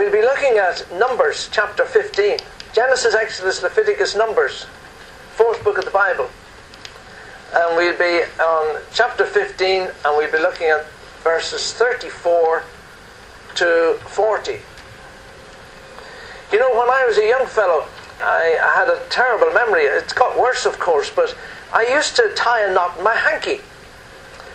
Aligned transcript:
We'll 0.00 0.10
be 0.10 0.22
looking 0.22 0.56
at 0.56 0.90
Numbers 0.98 1.50
chapter 1.52 1.84
15. 1.84 2.38
Genesis, 2.72 3.14
Exodus, 3.14 3.62
Leviticus, 3.62 4.16
Numbers, 4.16 4.64
fourth 5.32 5.62
book 5.62 5.76
of 5.76 5.84
the 5.84 5.90
Bible. 5.90 6.26
And 7.52 7.76
we'll 7.76 7.98
be 7.98 8.24
on 8.40 8.80
chapter 8.94 9.26
15 9.26 9.82
and 9.82 9.92
we'll 10.06 10.32
be 10.32 10.38
looking 10.38 10.68
at 10.68 10.86
verses 11.22 11.74
34 11.74 12.62
to 13.56 13.98
40. 14.06 14.52
You 16.50 16.58
know, 16.58 16.70
when 16.70 16.88
I 16.88 17.04
was 17.06 17.18
a 17.18 17.28
young 17.28 17.44
fellow, 17.44 17.84
I, 18.22 18.58
I 18.58 18.78
had 18.78 18.88
a 18.88 19.02
terrible 19.10 19.52
memory. 19.52 19.82
It's 19.82 20.14
got 20.14 20.40
worse, 20.40 20.64
of 20.64 20.78
course, 20.78 21.10
but 21.14 21.36
I 21.74 21.86
used 21.92 22.16
to 22.16 22.32
tie 22.34 22.62
a 22.62 22.72
knot 22.72 22.96
in 22.96 23.04
my 23.04 23.16
hanky 23.16 23.60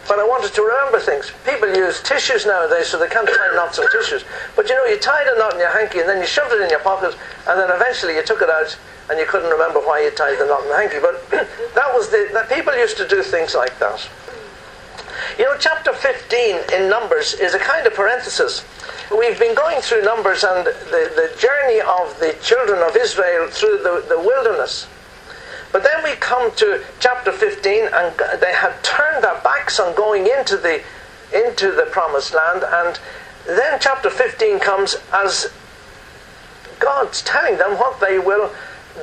but 0.08 0.20
I 0.20 0.24
wanted 0.24 0.54
to 0.54 0.62
remember 0.62 1.00
things. 1.00 1.32
People 1.46 1.70
use 1.76 2.02
tissues 2.02 2.46
nowadays, 2.46 2.88
so 2.88 3.00
they 3.00 3.08
can't 3.08 3.28
tie 3.28 3.56
knots 3.56 3.80
in 3.80 3.90
tissues. 3.92 4.24
But 4.56 4.70
you 4.70 4.76
know, 4.76 4.86
you 4.86 5.00
tied 5.00 5.28
a 5.28 5.38
knot 5.38 5.54
in 5.54 5.60
your 5.60 5.72
hanky 5.72 6.00
and 6.00 6.10
then 6.10 6.20
you 6.20 6.28
shoved 6.28 6.54
it 6.54 6.62
in 6.62 6.70
your 6.70 6.80
pocket, 6.80 7.18
and 7.48 7.60
then 7.60 7.70
eventually 7.72 8.16
you 8.16 8.24
took 8.24 8.42
it 8.42 8.50
out 8.50 8.78
and 9.10 9.20
you 9.20 9.26
couldn't 9.26 9.50
remember 9.50 9.80
why 9.80 10.02
you 10.02 10.12
tied 10.12 10.38
the 10.40 10.46
knot 10.46 10.64
in 10.64 10.70
the 10.70 10.78
hanky. 10.78 11.00
But 11.00 11.22
that 11.76 11.94
was 11.94 12.10
the 12.10 12.30
that 12.34 12.50
people 12.50 12.76
used 12.78 12.98
to 12.98 13.08
do 13.08 13.24
things 13.24 13.56
like 13.56 13.78
that. 13.80 14.08
You 15.40 15.46
know, 15.46 15.56
chapter 15.60 15.94
15 15.94 16.74
in 16.74 16.90
Numbers 16.90 17.34
is 17.36 17.54
a 17.54 17.60
kind 17.60 17.88
of 17.88 17.94
parenthesis. 17.94 18.66
We've 19.12 19.40
been 19.40 19.56
going 19.56 19.82
through 19.82 20.04
Numbers 20.04 20.44
and 20.44 20.66
the, 20.66 21.12
the 21.16 21.32
journey 21.40 21.80
of 21.82 22.20
the 22.20 22.36
children 22.42 22.82
of 22.82 22.96
Israel 22.96 23.48
through 23.50 23.80
the, 23.80 24.06
the 24.10 24.20
wilderness. 24.20 24.88
But 25.76 25.84
then 25.84 26.06
we 26.06 26.12
come 26.12 26.56
to 26.56 26.82
chapter 27.02 27.34
15, 27.34 27.90
and 27.92 28.16
they 28.40 28.54
had 28.54 28.82
turned 28.82 29.26
their 29.26 29.38
backs 29.42 29.78
on 29.78 29.94
going 29.94 30.26
into 30.26 30.56
the, 30.56 30.82
into 31.34 31.74
the 31.74 31.86
promised 31.92 32.34
land. 32.34 32.64
And 32.64 32.98
then 33.46 33.78
chapter 33.82 34.10
15 34.10 34.62
comes 34.62 34.96
as 35.12 35.52
God's 36.80 37.22
telling 37.24 37.58
them 37.58 37.78
what 37.78 38.00
they 38.00 38.18
will 38.18 38.54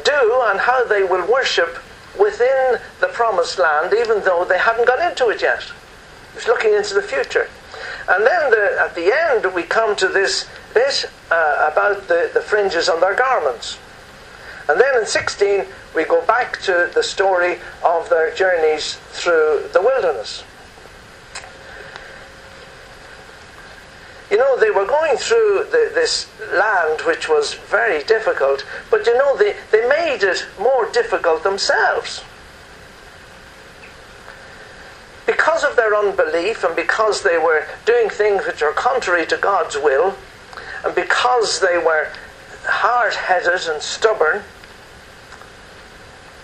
do 0.03 0.43
and 0.47 0.61
how 0.61 0.83
they 0.87 1.03
will 1.03 1.31
worship 1.31 1.77
within 2.19 2.79
the 3.01 3.09
promised 3.09 3.59
land, 3.59 3.93
even 3.93 4.25
though 4.25 4.47
they 4.47 4.57
hadn't 4.57 4.87
got 4.87 4.99
into 4.99 5.29
it 5.29 5.43
yet. 5.43 5.71
It's 6.35 6.47
looking 6.47 6.73
into 6.73 6.95
the 6.95 7.03
future. 7.03 7.51
And 8.09 8.27
then 8.27 8.51
the, 8.51 8.79
at 8.81 8.95
the 8.95 9.13
end, 9.13 9.55
we 9.55 9.65
come 9.65 9.95
to 9.97 10.09
this 10.09 10.49
bit 10.73 11.05
uh, 11.31 11.69
about 11.71 12.09
the, 12.09 12.31
the 12.33 12.41
fringes 12.41 12.89
on 12.89 12.99
their 13.03 13.15
garments. 13.15 13.79
And 14.71 14.81
then 14.81 14.99
in 14.99 15.05
16, 15.05 15.67
we 15.95 16.05
go 16.05 16.25
back 16.27 16.61
to 16.63 16.91
the 16.95 17.03
story 17.03 17.59
of 17.85 18.09
their 18.09 18.35
journeys 18.35 18.95
through 19.11 19.69
the 19.73 19.81
wilderness. 19.81 20.45
You 24.31 24.39
know, 24.39 24.59
they 24.59 24.71
were 24.71 24.87
going 24.87 25.19
through 25.19 25.67
the, 25.71 25.91
this 25.93 26.27
land 26.55 27.03
which 27.03 27.29
was 27.29 27.53
very 27.53 28.03
difficult, 28.05 28.65
but 28.91 29.05
you 29.07 29.17
know, 29.19 29.37
they, 29.37 29.55
they 29.71 29.87
made 29.87 30.23
it 30.23 30.47
more 30.59 30.91
difficult 30.91 31.43
themselves. 31.43 32.25
Because 35.27 35.65
of 35.65 35.77
their 35.77 35.95
unbelief 35.95 36.65
and 36.65 36.75
because 36.75 37.23
they 37.23 37.37
were 37.37 37.67
doing 37.85 38.09
things 38.09 38.47
which 38.47 38.63
are 38.63 38.73
contrary 38.73 39.27
to 39.27 39.37
God's 39.37 39.77
will, 39.77 40.17
and 40.83 40.95
because 40.95 41.61
they 41.61 41.77
were 41.77 42.09
hard 42.65 43.13
headed 43.13 43.69
and 43.69 43.83
stubborn, 43.83 44.43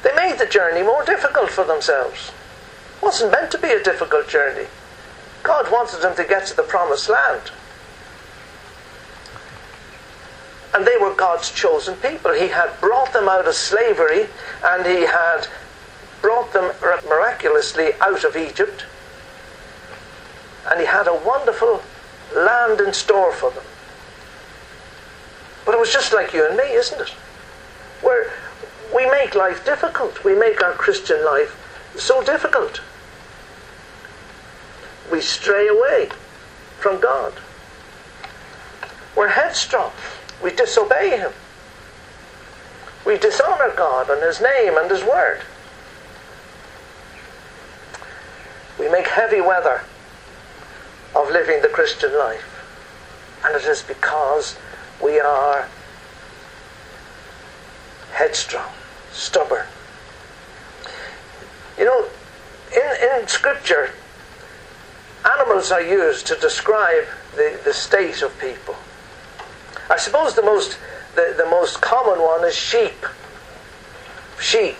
they 0.02 0.14
made 0.14 0.38
the 0.38 0.46
journey 0.46 0.82
more 0.82 1.04
difficult 1.04 1.50
for 1.50 1.64
themselves. 1.64 2.32
It 2.96 3.02
wasn't 3.02 3.32
meant 3.32 3.50
to 3.52 3.58
be 3.58 3.68
a 3.68 3.82
difficult 3.82 4.28
journey. 4.28 4.66
God 5.42 5.70
wanted 5.70 6.02
them 6.02 6.14
to 6.16 6.24
get 6.24 6.46
to 6.46 6.56
the 6.56 6.62
promised 6.62 7.08
land. 7.08 7.50
And 10.74 10.86
they 10.86 10.96
were 11.00 11.14
God's 11.14 11.50
chosen 11.50 11.96
people. 11.96 12.32
He 12.32 12.48
had 12.48 12.78
brought 12.80 13.12
them 13.12 13.28
out 13.28 13.48
of 13.48 13.54
slavery 13.54 14.26
and 14.64 14.86
He 14.86 15.06
had 15.06 15.46
brought 16.20 16.52
them 16.52 16.72
miraculously 17.08 17.92
out 18.00 18.24
of 18.24 18.36
Egypt. 18.36 18.84
And 20.70 20.80
He 20.80 20.86
had 20.86 21.08
a 21.08 21.20
wonderful 21.24 21.82
land 22.36 22.80
in 22.80 22.92
store 22.92 23.32
for 23.32 23.50
them. 23.50 23.64
But 25.64 25.74
it 25.74 25.80
was 25.80 25.92
just 25.92 26.12
like 26.12 26.32
you 26.32 26.46
and 26.46 26.56
me, 26.56 26.64
isn't 26.64 27.00
it? 27.00 27.14
We're, 28.02 28.30
we 28.98 29.08
make 29.08 29.36
life 29.36 29.64
difficult. 29.64 30.24
We 30.24 30.34
make 30.34 30.60
our 30.60 30.72
Christian 30.72 31.24
life 31.24 31.54
so 31.96 32.20
difficult. 32.24 32.80
We 35.12 35.20
stray 35.20 35.68
away 35.68 36.08
from 36.80 37.00
God. 37.00 37.32
We're 39.16 39.28
headstrong. 39.28 39.92
We 40.42 40.50
disobey 40.50 41.16
Him. 41.16 41.30
We 43.06 43.18
dishonor 43.18 43.72
God 43.76 44.10
and 44.10 44.20
His 44.20 44.40
name 44.40 44.76
and 44.76 44.90
His 44.90 45.04
word. 45.04 45.42
We 48.80 48.88
make 48.90 49.06
heavy 49.06 49.40
weather 49.40 49.82
of 51.14 51.30
living 51.30 51.62
the 51.62 51.68
Christian 51.68 52.18
life. 52.18 52.44
And 53.44 53.54
it 53.54 53.64
is 53.64 53.84
because 53.84 54.58
we 55.00 55.20
are 55.20 55.68
headstrong 58.12 58.72
stubborn. 59.18 59.66
You 61.78 61.84
know, 61.84 62.06
in, 62.74 63.20
in 63.20 63.28
Scripture, 63.28 63.90
animals 65.24 65.70
are 65.70 65.82
used 65.82 66.26
to 66.28 66.36
describe 66.36 67.04
the, 67.34 67.60
the 67.64 67.72
state 67.72 68.22
of 68.22 68.38
people. 68.38 68.76
I 69.90 69.96
suppose 69.96 70.34
the 70.34 70.42
most, 70.42 70.78
the, 71.14 71.34
the 71.36 71.46
most 71.46 71.80
common 71.80 72.20
one 72.20 72.44
is 72.44 72.54
sheep. 72.54 73.06
Sheep. 74.40 74.76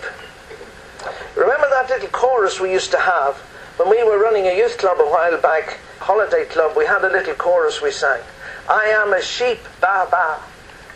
Remember 1.35 1.67
that 1.69 1.89
little 1.89 2.09
chorus 2.09 2.59
we 2.59 2.71
used 2.71 2.91
to 2.91 2.99
have 2.99 3.37
when 3.79 3.89
we 3.89 4.03
were 4.03 4.19
running 4.19 4.45
a 4.45 4.57
youth 4.57 4.77
club 4.77 4.99
a 4.99 5.05
while 5.05 5.39
back, 5.39 5.79
holiday 5.99 6.43
club, 6.43 6.75
we 6.75 6.85
had 6.85 7.01
a 7.05 7.09
little 7.09 7.33
chorus 7.35 7.81
we 7.81 7.91
sang. 7.91 8.21
I 8.67 8.87
am 8.87 9.13
a 9.13 9.21
sheep, 9.21 9.59
ba 9.79 10.05
ba, 10.11 10.37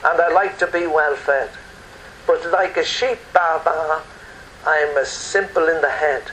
and 0.03 0.19
I 0.19 0.27
like 0.33 0.57
to 0.57 0.67
be 0.67 0.85
well 0.85 1.15
fed. 1.15 1.49
But 2.25 2.51
like 2.51 2.77
a 2.77 2.85
sheep, 2.85 3.19
Baba, 3.33 4.01
I 4.65 4.77
am 4.77 4.97
as 4.97 5.09
simple 5.09 5.67
in 5.67 5.81
the 5.81 5.89
head. 5.89 6.23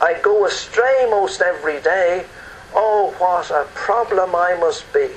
I 0.00 0.20
go 0.22 0.46
astray 0.46 1.06
most 1.10 1.40
every 1.40 1.80
day. 1.80 2.26
Oh, 2.74 3.14
what 3.18 3.50
a 3.50 3.66
problem 3.74 4.34
I 4.34 4.56
must 4.58 4.92
be. 4.92 5.08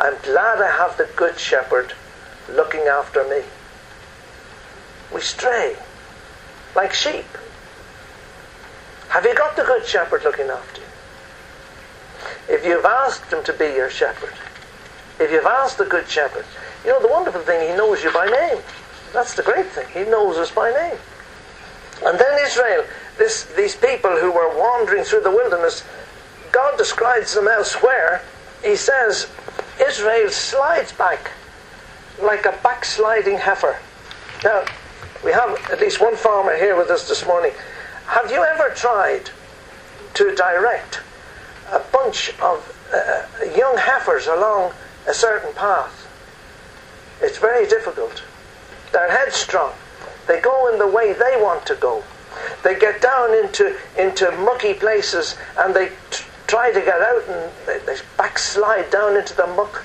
I'm 0.00 0.16
glad 0.22 0.60
I 0.60 0.70
have 0.70 0.96
the 0.96 1.08
Good 1.16 1.38
Shepherd 1.38 1.94
looking 2.50 2.82
after 2.82 3.24
me. 3.28 3.42
We 5.14 5.20
stray 5.20 5.76
like 6.74 6.92
sheep. 6.92 7.26
Have 9.08 9.24
you 9.24 9.34
got 9.34 9.56
the 9.56 9.62
Good 9.62 9.86
Shepherd 9.86 10.24
looking 10.24 10.48
after 10.48 10.80
you? 10.80 10.86
If 12.48 12.64
you've 12.64 12.84
asked 12.84 13.32
him 13.32 13.44
to 13.44 13.52
be 13.52 13.66
your 13.66 13.90
shepherd, 13.90 14.34
if 15.20 15.30
you've 15.30 15.46
asked 15.46 15.78
the 15.78 15.84
Good 15.84 16.08
Shepherd, 16.08 16.44
you 16.84 16.90
know, 16.90 17.00
the 17.00 17.08
wonderful 17.08 17.42
thing, 17.42 17.70
he 17.70 17.76
knows 17.76 18.02
you 18.02 18.12
by 18.12 18.26
name. 18.26 18.62
That's 19.12 19.34
the 19.34 19.42
great 19.42 19.66
thing. 19.66 19.86
He 19.92 20.08
knows 20.10 20.36
us 20.36 20.50
by 20.50 20.70
name. 20.70 20.98
And 22.04 22.18
then 22.18 22.44
Israel, 22.44 22.84
this, 23.18 23.44
these 23.56 23.76
people 23.76 24.10
who 24.10 24.32
were 24.32 24.56
wandering 24.58 25.04
through 25.04 25.20
the 25.20 25.30
wilderness, 25.30 25.84
God 26.50 26.76
describes 26.76 27.34
them 27.34 27.46
elsewhere. 27.46 28.22
He 28.64 28.76
says, 28.76 29.28
Israel 29.80 30.30
slides 30.30 30.92
back 30.92 31.30
like 32.20 32.44
a 32.46 32.58
backsliding 32.62 33.38
heifer. 33.38 33.78
Now, 34.44 34.64
we 35.24 35.30
have 35.32 35.56
at 35.70 35.80
least 35.80 36.00
one 36.00 36.16
farmer 36.16 36.56
here 36.56 36.76
with 36.76 36.90
us 36.90 37.08
this 37.08 37.24
morning. 37.26 37.52
Have 38.06 38.30
you 38.30 38.42
ever 38.42 38.70
tried 38.74 39.30
to 40.14 40.34
direct 40.34 41.00
a 41.70 41.78
bunch 41.92 42.30
of 42.40 42.76
uh, 42.92 43.24
young 43.56 43.76
heifers 43.76 44.26
along 44.26 44.72
a 45.06 45.14
certain 45.14 45.52
path? 45.54 46.01
It's 47.22 47.38
very 47.38 47.66
difficult. 47.66 48.22
They're 48.92 49.10
headstrong. 49.10 49.72
They 50.26 50.40
go 50.40 50.72
in 50.72 50.78
the 50.78 50.86
way 50.86 51.12
they 51.12 51.36
want 51.40 51.64
to 51.66 51.74
go. 51.76 52.02
They 52.64 52.78
get 52.78 53.00
down 53.00 53.34
into, 53.34 53.76
into 53.98 54.30
mucky 54.32 54.74
places 54.74 55.36
and 55.58 55.74
they 55.74 55.88
t- 56.10 56.24
try 56.46 56.72
to 56.72 56.80
get 56.80 57.00
out 57.00 57.22
and 57.28 57.52
they, 57.66 57.78
they 57.86 57.98
backslide 58.16 58.90
down 58.90 59.16
into 59.16 59.34
the 59.34 59.46
muck. 59.48 59.84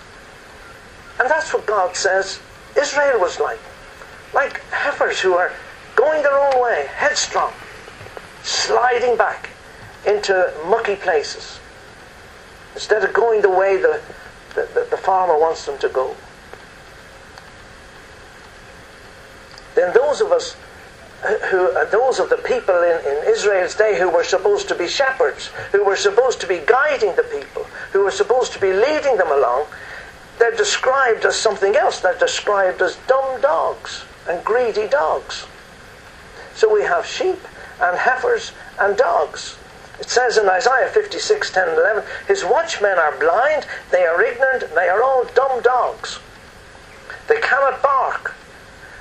And 1.20 1.30
that's 1.30 1.54
what 1.54 1.66
God 1.66 1.96
says 1.96 2.40
Israel 2.78 3.20
was 3.20 3.40
like. 3.40 3.60
Like 4.34 4.62
heifers 4.70 5.20
who 5.20 5.34
are 5.34 5.52
going 5.96 6.22
their 6.24 6.38
own 6.38 6.62
way, 6.62 6.88
headstrong, 6.96 7.54
sliding 8.44 9.18
back 9.18 9.50
into 10.06 10.54
mucky 10.68 10.96
places 10.96 11.60
instead 12.76 13.04
of 13.04 13.14
going 13.14 13.42
the 13.42 13.50
way 13.50 13.78
the, 13.78 14.00
the, 14.54 14.88
the 14.92 14.98
farmer 14.98 15.38
wants 15.38 15.66
them 15.66 15.78
to 15.80 15.90
go. 15.90 16.16
Then 19.78 19.94
those 19.94 20.22
of 20.22 20.32
us 20.32 20.56
who 21.50 21.72
uh, 21.72 21.86
those 21.86 22.20
of 22.20 22.30
the 22.30 22.38
people 22.38 22.76
in, 22.76 23.00
in 23.06 23.28
Israel's 23.28 23.76
day 23.76 23.98
who 23.98 24.10
were 24.10 24.24
supposed 24.24 24.68
to 24.68 24.76
be 24.76 24.88
shepherds, 24.88 25.48
who 25.72 25.84
were 25.84 25.96
supposed 25.96 26.40
to 26.42 26.48
be 26.48 26.62
guiding 26.66 27.16
the 27.16 27.24
people, 27.24 27.64
who 27.92 28.04
were 28.04 28.12
supposed 28.12 28.54
to 28.54 28.60
be 28.60 28.72
leading 28.72 29.18
them 29.18 29.32
along, 29.32 29.66
they're 30.38 30.56
described 30.56 31.26
as 31.26 31.36
something 31.36 31.76
else. 31.76 32.00
They're 32.00 32.18
described 32.18 32.82
as 32.82 32.98
dumb 33.08 33.42
dogs 33.42 34.04
and 34.28 34.44
greedy 34.44 34.88
dogs. 34.88 35.46
So 36.54 36.72
we 36.74 36.84
have 36.84 37.06
sheep 37.06 37.40
and 37.82 37.98
heifers 37.98 38.52
and 38.80 38.98
dogs. 38.98 39.58
It 40.00 40.10
says 40.10 40.38
in 40.38 40.48
Isaiah 40.48 40.90
56, 40.90 41.52
10 41.52 41.70
and 41.70 41.78
11, 41.78 42.04
His 42.28 42.44
watchmen 42.46 42.98
are 43.00 43.18
blind, 43.18 43.66
they 43.92 44.06
are 44.06 44.22
ignorant, 44.22 44.64
they 44.76 44.90
are 44.90 45.02
all 45.02 45.26
dumb 45.34 45.62
dogs. 45.62 46.20
They 47.28 47.40
cannot 47.42 47.82
bark, 47.82 48.36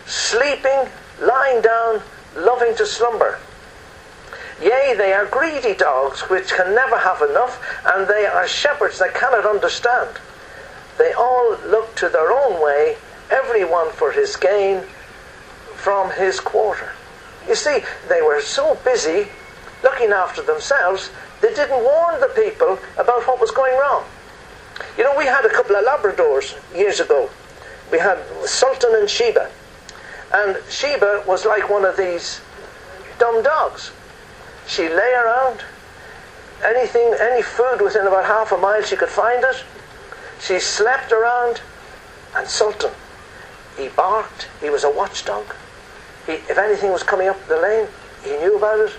sleeping, 0.07 0.89
lying 1.21 1.61
down, 1.61 2.03
loving 2.37 2.75
to 2.77 2.87
slumber. 2.87 3.39
Yea, 4.61 4.95
they 4.97 5.13
are 5.13 5.27
greedy 5.27 5.75
dogs 5.75 6.23
which 6.23 6.53
can 6.53 6.75
never 6.75 6.99
have 6.99 7.21
enough, 7.23 7.63
and 7.85 8.09
they 8.09 8.25
are 8.25 8.49
shepherds 8.49 8.99
that 8.99 9.15
cannot 9.15 9.45
understand. 9.45 10.09
They 10.97 11.13
all 11.13 11.59
look 11.67 11.95
to 11.97 12.09
their 12.09 12.33
own 12.33 12.63
way, 12.63 12.97
every 13.31 13.65
one 13.65 13.93
for 13.93 14.13
his 14.13 14.37
gain 14.37 14.83
from 15.75 16.11
his 16.13 16.41
quarter. 16.41 16.93
You 17.47 17.55
see, 17.55 17.81
they 18.09 18.23
were 18.23 18.41
so 18.41 18.77
busy 18.85 19.29
looking 19.83 20.11
after 20.11 20.43
themselves, 20.43 21.11
they 21.41 21.53
didn't 21.55 21.83
warn 21.83 22.21
the 22.21 22.29
people 22.29 22.79
about 22.99 23.27
what 23.27 23.41
was 23.41 23.51
going 23.51 23.79
wrong. 23.79 24.05
You 24.97 25.05
know, 25.05 25.17
we 25.17 25.27
had 25.27 25.45
a 25.45 25.51
couple 25.51 25.77
of 25.77 25.85
Labradors 25.85 26.57
years 26.75 27.01
ago. 27.01 27.31
We 27.93 27.99
had 27.99 28.19
Sultan 28.45 28.95
and 28.95 29.09
Sheba. 29.09 29.51
And 30.33 30.59
Sheba 30.69 31.25
was 31.27 31.45
like 31.45 31.69
one 31.69 31.85
of 31.85 31.97
these 31.97 32.41
dumb 33.19 33.43
dogs. 33.43 33.93
She 34.67 34.89
lay 34.89 35.13
around. 35.13 35.61
Anything, 36.65 37.15
any 37.21 37.43
food 37.43 37.81
within 37.81 38.07
about 38.07 38.25
half 38.25 38.51
a 38.53 38.57
mile, 38.57 38.83
she 38.83 38.97
could 38.97 39.09
find 39.09 39.45
it. 39.45 39.65
She 40.41 40.59
slept 40.59 41.13
around. 41.13 41.61
And 42.35 42.47
Sultan, 42.49 42.91
he 43.79 43.89
barked. 43.89 44.49
He 44.61 44.69
was 44.69 44.85
a 44.85 44.91
watchdog. 44.91 45.45
He, 46.27 46.33
if 46.33 46.59
anything 46.59 46.93
was 46.93 47.03
coming 47.03 47.29
up 47.29 47.47
the 47.47 47.57
lane, 47.57 47.87
he 48.25 48.31
knew 48.39 48.57
about 48.57 48.81
it. 48.81 48.93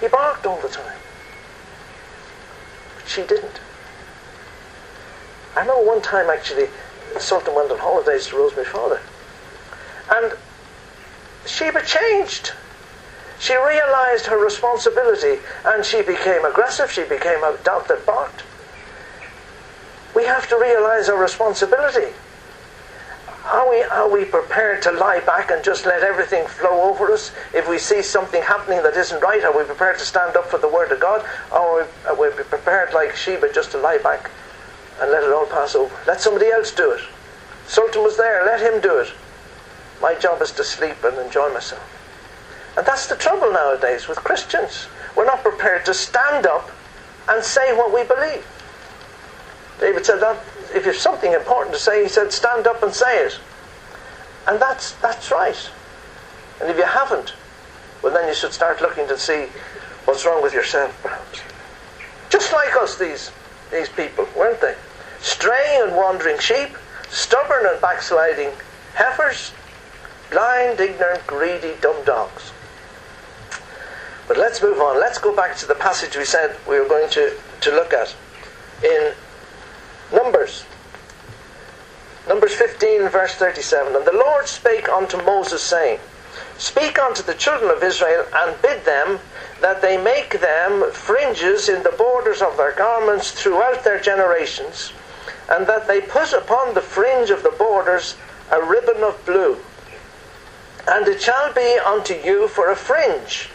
He 0.00 0.08
barked 0.08 0.44
all 0.46 0.60
the 0.60 0.68
time. 0.68 0.98
But 2.96 3.08
she 3.08 3.22
didn't. 3.22 3.60
I 5.54 5.60
remember 5.60 5.84
one 5.86 6.02
time 6.02 6.28
actually, 6.30 6.68
Sultan 7.18 7.54
went 7.54 7.70
on 7.70 7.78
holidays 7.78 8.26
to 8.28 8.36
Rosemary 8.36 8.64
Father. 8.64 9.00
And 10.12 10.32
Sheba 11.46 11.82
changed. 11.84 12.52
She 13.38 13.56
realized 13.56 14.26
her 14.26 14.38
responsibility 14.38 15.42
and 15.64 15.84
she 15.84 16.02
became 16.02 16.44
aggressive. 16.44 16.92
She 16.92 17.02
became 17.02 17.42
a 17.42 17.56
dog 17.64 17.88
that 17.88 18.06
barked. 18.06 18.44
We 20.14 20.24
have 20.26 20.48
to 20.50 20.56
realize 20.56 21.08
our 21.08 21.16
responsibility. 21.16 22.14
Are 23.44 23.68
we, 23.68 23.82
are 23.82 24.08
we 24.08 24.24
prepared 24.24 24.82
to 24.82 24.92
lie 24.92 25.20
back 25.20 25.50
and 25.50 25.64
just 25.64 25.84
let 25.86 26.02
everything 26.02 26.46
flow 26.46 26.82
over 26.82 27.10
us? 27.12 27.32
If 27.52 27.68
we 27.68 27.78
see 27.78 28.02
something 28.02 28.42
happening 28.42 28.82
that 28.82 28.96
isn't 28.96 29.20
right, 29.20 29.42
are 29.42 29.56
we 29.56 29.64
prepared 29.64 29.98
to 29.98 30.04
stand 30.04 30.36
up 30.36 30.46
for 30.46 30.58
the 30.58 30.68
Word 30.68 30.92
of 30.92 31.00
God? 31.00 31.26
Or 31.50 31.88
are 32.06 32.14
we 32.14 32.30
prepared, 32.30 32.92
like 32.94 33.16
Sheba, 33.16 33.52
just 33.52 33.72
to 33.72 33.78
lie 33.78 33.98
back 33.98 34.30
and 35.00 35.10
let 35.10 35.24
it 35.24 35.32
all 35.32 35.46
pass 35.46 35.74
over? 35.74 35.92
Let 36.06 36.20
somebody 36.20 36.50
else 36.50 36.70
do 36.72 36.92
it. 36.92 37.00
Sultan 37.66 38.04
was 38.04 38.16
there, 38.16 38.44
let 38.44 38.60
him 38.60 38.80
do 38.80 38.98
it. 38.98 39.08
My 40.02 40.14
job 40.14 40.42
is 40.42 40.50
to 40.52 40.64
sleep 40.64 40.96
and 41.04 41.16
enjoy 41.18 41.52
myself. 41.54 41.82
And 42.76 42.84
that's 42.84 43.06
the 43.06 43.16
trouble 43.16 43.52
nowadays 43.52 44.08
with 44.08 44.18
Christians. 44.18 44.86
We're 45.16 45.26
not 45.26 45.42
prepared 45.42 45.84
to 45.86 45.94
stand 45.94 46.46
up 46.46 46.70
and 47.28 47.42
say 47.44 47.76
what 47.76 47.94
we 47.94 48.02
believe. 48.02 48.44
David 49.78 50.04
said 50.04 50.20
that 50.20 50.42
if 50.74 50.84
you 50.84 50.92
have 50.92 51.00
something 51.00 51.32
important 51.32 51.74
to 51.74 51.80
say, 51.80 52.02
he 52.02 52.08
said, 52.08 52.32
stand 52.32 52.66
up 52.66 52.82
and 52.82 52.92
say 52.92 53.26
it. 53.26 53.38
And 54.48 54.60
that's, 54.60 54.92
that's 54.94 55.30
right. 55.30 55.70
And 56.60 56.68
if 56.68 56.76
you 56.76 56.84
haven't, 56.84 57.34
well, 58.02 58.12
then 58.12 58.26
you 58.26 58.34
should 58.34 58.52
start 58.52 58.80
looking 58.80 59.06
to 59.08 59.18
see 59.18 59.46
what's 60.04 60.26
wrong 60.26 60.42
with 60.42 60.52
yourself, 60.52 60.98
perhaps. 61.02 61.40
Just 62.28 62.52
like 62.52 62.74
us, 62.76 62.98
these, 62.98 63.30
these 63.70 63.88
people, 63.88 64.26
weren't 64.36 64.60
they? 64.60 64.74
Straying 65.20 65.82
and 65.82 65.96
wandering 65.96 66.38
sheep, 66.38 66.70
stubborn 67.10 67.66
and 67.66 67.80
backsliding 67.80 68.50
heifers, 68.94 69.52
blind, 70.32 70.80
ignorant, 70.80 71.26
greedy, 71.26 71.74
dumb 71.80 72.04
dogs. 72.04 72.52
But 74.26 74.38
let's 74.38 74.62
move 74.62 74.80
on. 74.80 74.98
Let's 74.98 75.18
go 75.18 75.36
back 75.36 75.56
to 75.58 75.66
the 75.66 75.74
passage 75.74 76.16
we 76.16 76.24
said 76.24 76.56
we 76.66 76.80
were 76.80 76.88
going 76.88 77.10
to, 77.10 77.36
to 77.60 77.70
look 77.70 77.92
at 77.92 78.14
in 78.82 79.12
Numbers. 80.12 80.64
Numbers 82.26 82.54
15, 82.54 83.08
verse 83.08 83.34
37. 83.34 83.94
And 83.94 84.06
the 84.06 84.12
Lord 84.12 84.48
spake 84.48 84.88
unto 84.88 85.22
Moses, 85.22 85.62
saying, 85.62 85.98
Speak 86.56 86.98
unto 86.98 87.22
the 87.22 87.34
children 87.34 87.70
of 87.70 87.82
Israel, 87.82 88.24
and 88.34 88.62
bid 88.62 88.84
them 88.84 89.18
that 89.60 89.82
they 89.82 90.02
make 90.02 90.40
them 90.40 90.90
fringes 90.92 91.68
in 91.68 91.82
the 91.82 91.94
borders 91.98 92.40
of 92.40 92.56
their 92.56 92.72
garments 92.72 93.32
throughout 93.32 93.84
their 93.84 94.00
generations, 94.00 94.92
and 95.50 95.66
that 95.66 95.86
they 95.86 96.00
put 96.00 96.32
upon 96.32 96.74
the 96.74 96.80
fringe 96.80 97.30
of 97.30 97.42
the 97.42 97.54
borders 97.58 98.16
a 98.50 98.62
ribbon 98.64 99.02
of 99.02 99.24
blue. 99.26 99.58
And 100.86 101.06
it 101.06 101.22
shall 101.22 101.52
be 101.52 101.78
unto 101.84 102.14
you 102.14 102.48
for 102.48 102.70
a 102.70 102.76
fringe, 102.76 103.50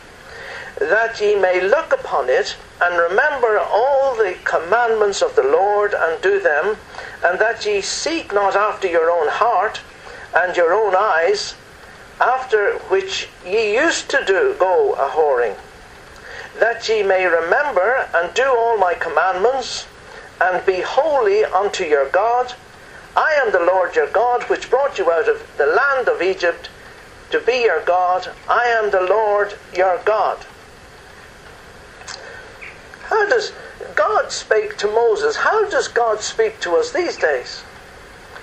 that 0.80 1.20
ye 1.20 1.36
may 1.36 1.60
look 1.60 1.92
upon 1.92 2.30
it 2.30 2.56
and 2.82 2.98
remember 2.98 3.60
all 3.60 4.16
the 4.16 4.36
commandments 4.44 5.22
of 5.22 5.36
the 5.36 5.44
Lord 5.44 5.94
and 5.94 6.22
do 6.22 6.40
them, 6.40 6.78
and 7.24 7.40
that 7.40 7.66
ye 7.66 7.82
seek 7.82 8.32
not 8.32 8.56
after 8.56 8.88
your 8.88 9.10
own 9.12 9.28
heart 9.28 9.82
and 10.36 10.56
your 10.56 10.74
own 10.74 10.96
eyes, 10.96 11.56
after 12.22 12.78
which 12.90 13.30
ye 13.46 13.76
used 13.76 14.10
to 14.10 14.24
do 14.26 14.56
go 14.58 14.94
a 14.94 15.10
whoring, 15.10 15.56
that 16.60 16.88
ye 16.88 17.04
may 17.04 17.26
remember 17.26 18.08
and 18.14 18.34
do 18.34 18.46
all 18.46 18.78
my 18.78 18.94
commandments, 18.94 19.88
and 20.40 20.66
be 20.66 20.82
holy 20.82 21.44
unto 21.44 21.84
your 21.84 22.08
God. 22.10 22.54
I 23.16 23.34
am 23.44 23.52
the 23.52 23.60
Lord 23.60 23.96
your 23.96 24.08
God, 24.08 24.44
which 24.44 24.70
brought 24.70 24.98
you 24.98 25.12
out 25.12 25.28
of 25.28 25.42
the 25.58 25.66
land 25.66 26.08
of 26.08 26.22
Egypt 26.22 26.70
to 27.32 27.40
be 27.42 27.64
your 27.64 27.84
God. 27.84 28.30
I 28.48 28.66
am 28.66 28.92
the 28.92 29.02
Lord 29.02 29.56
your 29.76 30.02
God. 30.06 30.46
How 33.04 33.28
does 33.30 33.54
God 33.96 34.32
speak 34.32 34.78
to 34.78 34.88
Moses? 34.88 35.38
How 35.38 35.70
does 35.70 35.88
God 35.88 36.22
speak 36.22 36.60
to 36.62 36.76
us 36.76 36.92
these 36.92 37.18
days? 37.18 37.64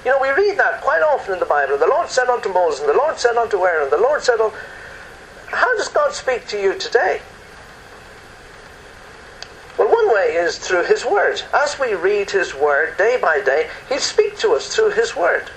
You 0.04 0.10
know, 0.10 0.20
we 0.20 0.30
read 0.30 0.58
that 0.58 0.82
quite 0.82 1.02
often 1.02 1.34
in 1.34 1.40
the 1.40 1.46
Bible. 1.46 1.78
The 1.78 1.86
Lord 1.86 2.08
said 2.08 2.28
unto 2.28 2.52
Moses, 2.52 2.80
and 2.80 2.88
the 2.88 2.96
Lord 2.96 3.18
said 3.18 3.36
unto 3.36 3.64
Aaron, 3.64 3.90
the 3.90 3.98
Lord 3.98 4.22
said 4.22 4.40
unto... 4.40 4.56
How 5.46 5.76
does 5.76 5.88
God 5.88 6.12
speak 6.12 6.46
to 6.48 6.60
you 6.60 6.78
today? 6.78 7.20
Well, 9.78 9.88
one 9.88 10.14
way 10.14 10.34
is 10.34 10.58
through 10.58 10.84
His 10.84 11.04
Word. 11.04 11.42
As 11.52 11.78
we 11.78 11.94
read 11.94 12.30
His 12.30 12.54
Word 12.54 12.96
day 12.96 13.18
by 13.20 13.40
day, 13.40 13.68
He 13.88 13.98
speaks 13.98 14.40
to 14.42 14.52
us 14.52 14.74
through 14.74 14.90
His 14.90 15.16
Word. 15.16 15.50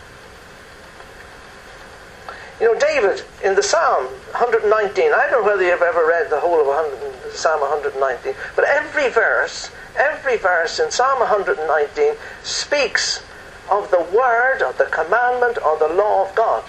You 2.59 2.73
know, 2.73 2.79
David 2.79 3.23
in 3.43 3.53
the 3.53 3.61
Psalm 3.61 4.05
119, 4.05 5.13
I 5.13 5.29
don't 5.29 5.43
know 5.43 5.47
whether 5.47 5.63
you've 5.63 5.81
ever 5.81 6.07
read 6.07 6.31
the 6.31 6.39
whole 6.39 6.59
of 6.59 6.67
100, 6.67 7.31
Psalm 7.31 7.61
119, 7.61 8.33
but 8.55 8.65
every 8.65 9.09
verse, 9.09 9.69
every 9.95 10.37
verse 10.37 10.79
in 10.79 10.89
Psalm 10.89 11.19
119 11.19 12.13
speaks 12.43 13.21
of 13.69 13.91
the 13.91 14.01
word, 14.15 14.63
of 14.63 14.75
the 14.79 14.85
commandment, 14.85 15.59
or 15.63 15.77
the 15.77 15.93
law 15.93 16.27
of 16.27 16.33
God. 16.33 16.63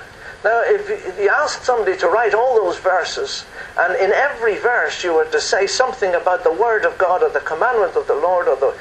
Now, 0.45 0.63
if 0.65 1.19
you 1.19 1.31
ask 1.31 1.63
somebody 1.65 1.97
to 1.99 2.09
write 2.09 2.35
all 2.35 2.55
those 2.55 2.79
verses, 2.79 3.47
and 3.79 3.97
in 3.97 4.13
every 4.13 4.57
verse 4.59 5.03
you 5.03 5.15
were 5.15 5.25
to 5.25 5.41
say 5.41 5.67
something 5.67 6.15
about 6.15 6.45
the 6.45 6.53
word 6.53 6.85
of 6.85 6.99
God 6.99 7.23
or 7.23 7.31
the 7.31 7.41
commandment 7.41 7.97
of 7.97 8.07
the 8.07 8.15
Lord, 8.15 8.47
or 8.47 8.57
the, 8.57 8.75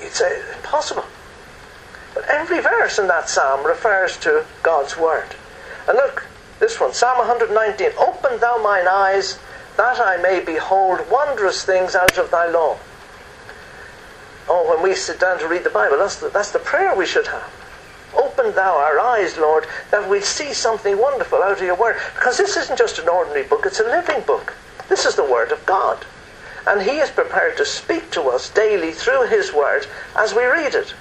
it's 0.00 0.20
uh, 0.20 0.30
impossible. 0.56 1.04
But 2.14 2.24
every 2.24 2.60
verse 2.60 2.98
in 2.98 3.06
that 3.08 3.28
psalm 3.28 3.66
refers 3.66 4.16
to 4.18 4.44
God's 4.62 4.96
word. 4.96 5.36
And 5.86 5.96
look, 5.96 6.26
this 6.58 6.80
one, 6.80 6.92
Psalm 6.92 7.18
119 7.18 7.90
Open 7.98 8.38
thou 8.40 8.58
mine 8.62 8.88
eyes, 8.88 9.38
that 9.76 10.00
I 10.00 10.16
may 10.16 10.40
behold 10.40 11.08
wondrous 11.10 11.64
things 11.64 11.94
out 11.94 12.18
of 12.18 12.30
thy 12.30 12.48
law. 12.48 12.78
Oh, 14.48 14.68
when 14.68 14.82
we 14.82 14.94
sit 14.94 15.20
down 15.20 15.38
to 15.40 15.48
read 15.48 15.64
the 15.64 15.70
Bible, 15.70 15.98
that's 15.98 16.16
the, 16.16 16.30
that's 16.30 16.50
the 16.50 16.58
prayer 16.58 16.94
we 16.96 17.06
should 17.06 17.26
have. 17.26 17.50
Open 18.14 18.52
thou 18.54 18.76
our 18.76 18.98
eyes, 18.98 19.36
Lord, 19.36 19.66
that 19.90 20.08
we 20.08 20.20
see 20.20 20.52
something 20.54 20.98
wonderful 20.98 21.42
out 21.42 21.52
of 21.52 21.60
your 21.60 21.74
word. 21.76 21.96
Because 22.14 22.38
this 22.38 22.56
isn't 22.56 22.78
just 22.78 22.98
an 22.98 23.08
ordinary 23.08 23.46
book, 23.46 23.66
it's 23.66 23.80
a 23.80 23.84
living 23.84 24.22
book. 24.22 24.54
This 24.88 25.04
is 25.04 25.14
the 25.14 25.24
word 25.24 25.52
of 25.52 25.64
God. 25.66 26.04
And 26.66 26.82
he 26.82 26.98
is 26.98 27.10
prepared 27.10 27.56
to 27.58 27.64
speak 27.64 28.10
to 28.12 28.22
us 28.22 28.50
daily 28.50 28.92
through 28.92 29.28
his 29.28 29.52
word 29.52 29.86
as 30.16 30.34
we 30.34 30.44
read 30.44 30.74
it. 30.74 30.94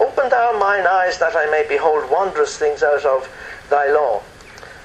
Open 0.00 0.30
thou 0.30 0.58
mine 0.58 0.86
eyes 0.86 1.18
that 1.18 1.36
I 1.36 1.50
may 1.50 1.66
behold 1.68 2.10
wondrous 2.10 2.56
things 2.56 2.82
out 2.82 3.04
of 3.04 3.28
thy 3.72 3.90
law. 3.90 4.22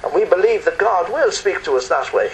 And 0.02 0.12
we 0.14 0.24
believe 0.24 0.64
that 0.64 0.78
God 0.78 1.12
will 1.12 1.30
speak 1.30 1.62
to 1.64 1.76
us 1.76 1.88
that 1.88 2.12
way. 2.12 2.30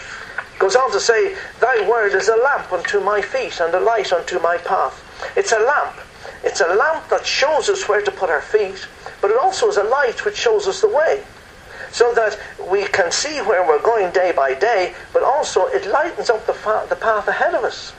Goes 0.59 0.77
on 0.77 0.91
to 0.93 1.01
say, 1.01 1.37
Thy 1.61 1.87
word 1.87 2.15
is 2.15 2.29
a 2.29 2.37
lamp 2.37 2.73
unto 2.73 3.01
my 3.01 3.21
feet 3.21 3.61
and 3.61 3.75
a 3.75 3.81
light 3.81 4.13
unto 4.13 4.39
my 4.39 4.57
path. 4.57 5.03
It's 5.37 5.53
a 5.53 5.59
lamp. 5.59 5.97
It's 6.45 6.61
a 6.61 6.75
lamp 6.75 7.09
that 7.11 7.27
shows 7.27 7.69
us 7.69 7.89
where 7.89 8.03
to 8.03 8.11
put 8.11 8.31
our 8.31 8.41
feet, 8.41 8.87
but 9.21 9.31
it 9.31 9.37
also 9.37 9.69
is 9.69 9.77
a 9.77 9.83
light 9.83 10.25
which 10.25 10.37
shows 10.37 10.67
us 10.69 10.81
the 10.81 10.89
way. 10.89 11.25
So 11.91 12.13
that 12.15 12.39
we 12.71 12.87
can 12.87 13.11
see 13.11 13.41
where 13.41 13.67
we're 13.67 13.83
going 13.83 14.13
day 14.13 14.33
by 14.35 14.55
day, 14.55 14.95
but 15.13 15.23
also 15.23 15.67
it 15.67 15.87
lightens 15.87 16.31
up 16.31 16.47
the, 16.47 16.55
fa- 16.55 16.87
the 16.89 16.97
path 16.97 17.29
ahead 17.29 17.55
of 17.55 17.65
us. 17.65 17.93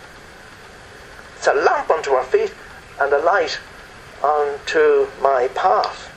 It's 1.38 1.48
a 1.48 1.54
lamp 1.54 1.90
unto 1.90 2.12
our 2.12 2.24
feet 2.24 2.54
and 3.00 3.12
a 3.14 3.20
light 3.20 3.60
unto 4.24 5.08
my 5.22 5.50
path. 5.56 6.15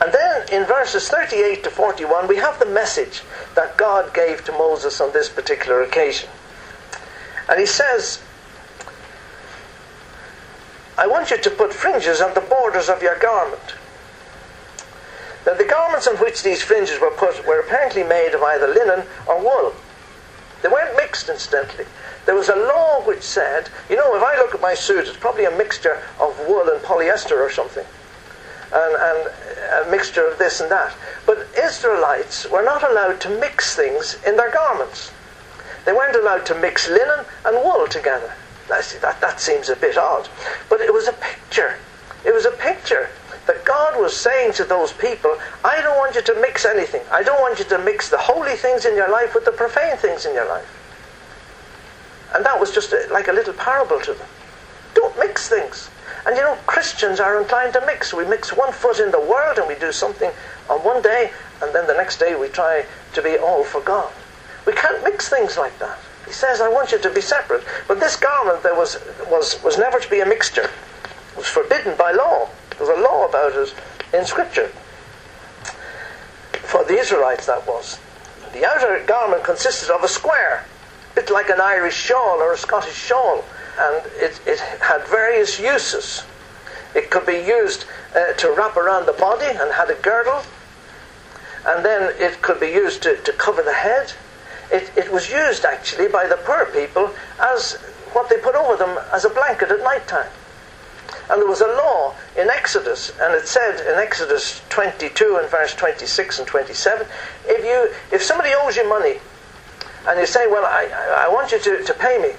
And 0.00 0.12
then 0.12 0.48
in 0.52 0.66
verses 0.66 1.08
38 1.08 1.64
to 1.64 1.70
41, 1.70 2.28
we 2.28 2.36
have 2.36 2.58
the 2.58 2.66
message 2.66 3.22
that 3.54 3.76
God 3.76 4.12
gave 4.14 4.44
to 4.44 4.52
Moses 4.52 5.00
on 5.00 5.12
this 5.12 5.28
particular 5.28 5.82
occasion. 5.82 6.28
And 7.48 7.58
he 7.58 7.66
says, 7.66 8.20
I 10.98 11.06
want 11.06 11.30
you 11.30 11.38
to 11.38 11.50
put 11.50 11.72
fringes 11.72 12.20
on 12.20 12.34
the 12.34 12.40
borders 12.40 12.88
of 12.88 13.02
your 13.02 13.18
garment. 13.18 13.74
Now, 15.46 15.54
the 15.54 15.64
garments 15.64 16.08
on 16.08 16.16
which 16.16 16.42
these 16.42 16.62
fringes 16.62 17.00
were 17.00 17.10
put 17.10 17.46
were 17.46 17.60
apparently 17.60 18.02
made 18.02 18.34
of 18.34 18.42
either 18.42 18.66
linen 18.66 19.06
or 19.28 19.38
wool. 19.40 19.74
They 20.62 20.68
weren't 20.68 20.96
mixed, 20.96 21.28
incidentally. 21.28 21.86
There 22.24 22.34
was 22.34 22.48
a 22.48 22.56
law 22.56 23.02
which 23.02 23.22
said, 23.22 23.68
you 23.88 23.94
know, 23.94 24.16
if 24.16 24.22
I 24.22 24.36
look 24.36 24.54
at 24.54 24.60
my 24.60 24.74
suit, 24.74 25.06
it's 25.06 25.16
probably 25.16 25.44
a 25.44 25.50
mixture 25.56 26.02
of 26.18 26.36
wool 26.48 26.68
and 26.68 26.82
polyester 26.82 27.38
or 27.38 27.50
something, 27.50 27.86
and, 28.72 28.96
and 28.96 29.32
a 29.84 29.90
mixture 29.90 30.26
of 30.26 30.38
this 30.38 30.60
and 30.60 30.70
that. 30.70 30.94
But 31.26 31.46
Israelites 31.58 32.48
were 32.50 32.62
not 32.62 32.82
allowed 32.88 33.20
to 33.22 33.40
mix 33.40 33.76
things 33.76 34.16
in 34.26 34.36
their 34.36 34.50
garments. 34.50 35.12
They 35.84 35.92
weren't 35.92 36.16
allowed 36.16 36.46
to 36.46 36.54
mix 36.54 36.88
linen 36.88 37.24
and 37.44 37.56
wool 37.56 37.86
together. 37.86 38.32
Now, 38.68 38.80
see, 38.80 38.98
that, 38.98 39.20
that 39.20 39.40
seems 39.40 39.68
a 39.68 39.76
bit 39.76 39.96
odd. 39.96 40.28
But 40.68 40.80
it 40.80 40.92
was 40.92 41.06
a 41.06 41.12
picture. 41.12 41.76
It 42.24 42.34
was 42.34 42.44
a 42.44 42.50
picture 42.50 43.08
that 43.46 43.64
God 43.64 44.00
was 44.00 44.16
saying 44.16 44.54
to 44.54 44.64
those 44.64 44.92
people, 44.92 45.36
I 45.64 45.80
don't 45.80 45.96
want 45.96 46.16
you 46.16 46.22
to 46.22 46.34
mix 46.40 46.64
anything. 46.64 47.02
I 47.12 47.22
don't 47.22 47.40
want 47.40 47.58
you 47.58 47.64
to 47.66 47.78
mix 47.78 48.10
the 48.10 48.18
holy 48.18 48.56
things 48.56 48.84
in 48.84 48.96
your 48.96 49.10
life 49.10 49.34
with 49.34 49.44
the 49.44 49.52
profane 49.52 49.96
things 49.96 50.26
in 50.26 50.34
your 50.34 50.48
life. 50.48 50.66
And 52.34 52.44
that 52.44 52.58
was 52.58 52.72
just 52.72 52.92
a, 52.92 53.06
like 53.12 53.28
a 53.28 53.32
little 53.32 53.54
parable 53.54 54.00
to 54.00 54.14
them. 54.14 54.26
Don't 54.96 55.16
mix 55.18 55.48
things. 55.48 55.90
And 56.24 56.36
you 56.36 56.42
know, 56.42 56.56
Christians 56.66 57.20
are 57.20 57.40
inclined 57.40 57.74
to 57.74 57.82
mix. 57.86 58.12
We 58.12 58.24
mix 58.24 58.52
one 58.52 58.72
foot 58.72 58.98
in 58.98 59.10
the 59.10 59.20
world 59.20 59.58
and 59.58 59.68
we 59.68 59.76
do 59.76 59.92
something 59.92 60.30
on 60.68 60.80
one 60.80 61.02
day, 61.02 61.30
and 61.62 61.72
then 61.74 61.86
the 61.86 61.94
next 61.94 62.18
day 62.18 62.34
we 62.34 62.48
try 62.48 62.84
to 63.12 63.22
be 63.22 63.36
all 63.36 63.62
for 63.62 63.82
God. 63.82 64.12
We 64.66 64.72
can't 64.72 65.04
mix 65.04 65.28
things 65.28 65.56
like 65.56 65.78
that. 65.78 65.98
He 66.24 66.32
says, 66.32 66.60
I 66.60 66.68
want 66.68 66.90
you 66.90 66.98
to 66.98 67.10
be 67.10 67.20
separate. 67.20 67.62
But 67.86 68.00
this 68.00 68.16
garment 68.16 68.62
there 68.62 68.74
was, 68.74 68.98
was, 69.30 69.62
was 69.62 69.78
never 69.78 70.00
to 70.00 70.10
be 70.10 70.20
a 70.20 70.26
mixture. 70.26 70.64
It 70.64 71.36
was 71.36 71.46
forbidden 71.46 71.96
by 71.96 72.12
law. 72.12 72.48
There's 72.76 72.88
a 72.88 73.00
law 73.00 73.28
about 73.28 73.52
it 73.54 73.74
in 74.12 74.24
Scripture. 74.24 74.68
For 76.64 76.82
the 76.84 76.98
Israelites, 76.98 77.46
that 77.46 77.66
was. 77.68 78.00
The 78.52 78.66
outer 78.66 79.04
garment 79.06 79.44
consisted 79.44 79.94
of 79.94 80.02
a 80.02 80.08
square, 80.08 80.64
a 81.12 81.14
bit 81.14 81.30
like 81.30 81.50
an 81.50 81.60
Irish 81.60 81.94
shawl 81.94 82.40
or 82.40 82.52
a 82.52 82.58
Scottish 82.58 82.96
shawl, 82.96 83.44
and 83.78 84.06
it, 84.16 84.40
it 84.46 84.58
had 84.58 85.06
various 85.06 85.60
uses. 85.60 86.24
It 86.94 87.10
could 87.10 87.26
be 87.26 87.44
used 87.46 87.84
uh, 88.14 88.32
to 88.34 88.54
wrap 88.56 88.76
around 88.76 89.06
the 89.06 89.12
body 89.12 89.46
and 89.46 89.72
had 89.72 89.90
a 89.90 89.94
girdle, 89.96 90.42
and 91.66 91.84
then 91.84 92.14
it 92.18 92.40
could 92.42 92.60
be 92.60 92.68
used 92.68 93.02
to, 93.02 93.16
to 93.22 93.32
cover 93.32 93.62
the 93.62 93.74
head. 93.74 94.12
It, 94.72 94.90
it 94.96 95.12
was 95.12 95.30
used 95.30 95.64
actually 95.64 96.08
by 96.08 96.26
the 96.26 96.36
poor 96.36 96.66
people 96.66 97.10
as 97.40 97.74
what 98.12 98.30
they 98.30 98.38
put 98.38 98.54
over 98.54 98.76
them 98.76 98.98
as 99.12 99.24
a 99.24 99.30
blanket 99.30 99.70
at 99.70 99.80
night 99.80 100.06
time. 100.08 100.30
And 101.28 101.42
there 101.42 101.48
was 101.48 101.60
a 101.60 101.66
law 101.66 102.14
in 102.38 102.48
Exodus, 102.48 103.12
and 103.20 103.34
it 103.34 103.46
said 103.46 103.80
in 103.80 103.98
Exodus 103.98 104.62
22 104.70 105.38
and 105.40 105.50
verse 105.50 105.74
26 105.74 106.38
and 106.38 106.48
27, 106.48 107.06
if 107.46 107.64
you 107.64 108.16
if 108.16 108.22
somebody 108.22 108.50
owes 108.54 108.76
you 108.76 108.88
money, 108.88 109.18
and 110.06 110.20
you 110.20 110.26
say, 110.26 110.46
well, 110.46 110.64
I, 110.64 111.26
I 111.26 111.28
want 111.28 111.50
you 111.52 111.58
to, 111.58 111.82
to 111.82 111.94
pay 111.94 112.18
me. 112.18 112.30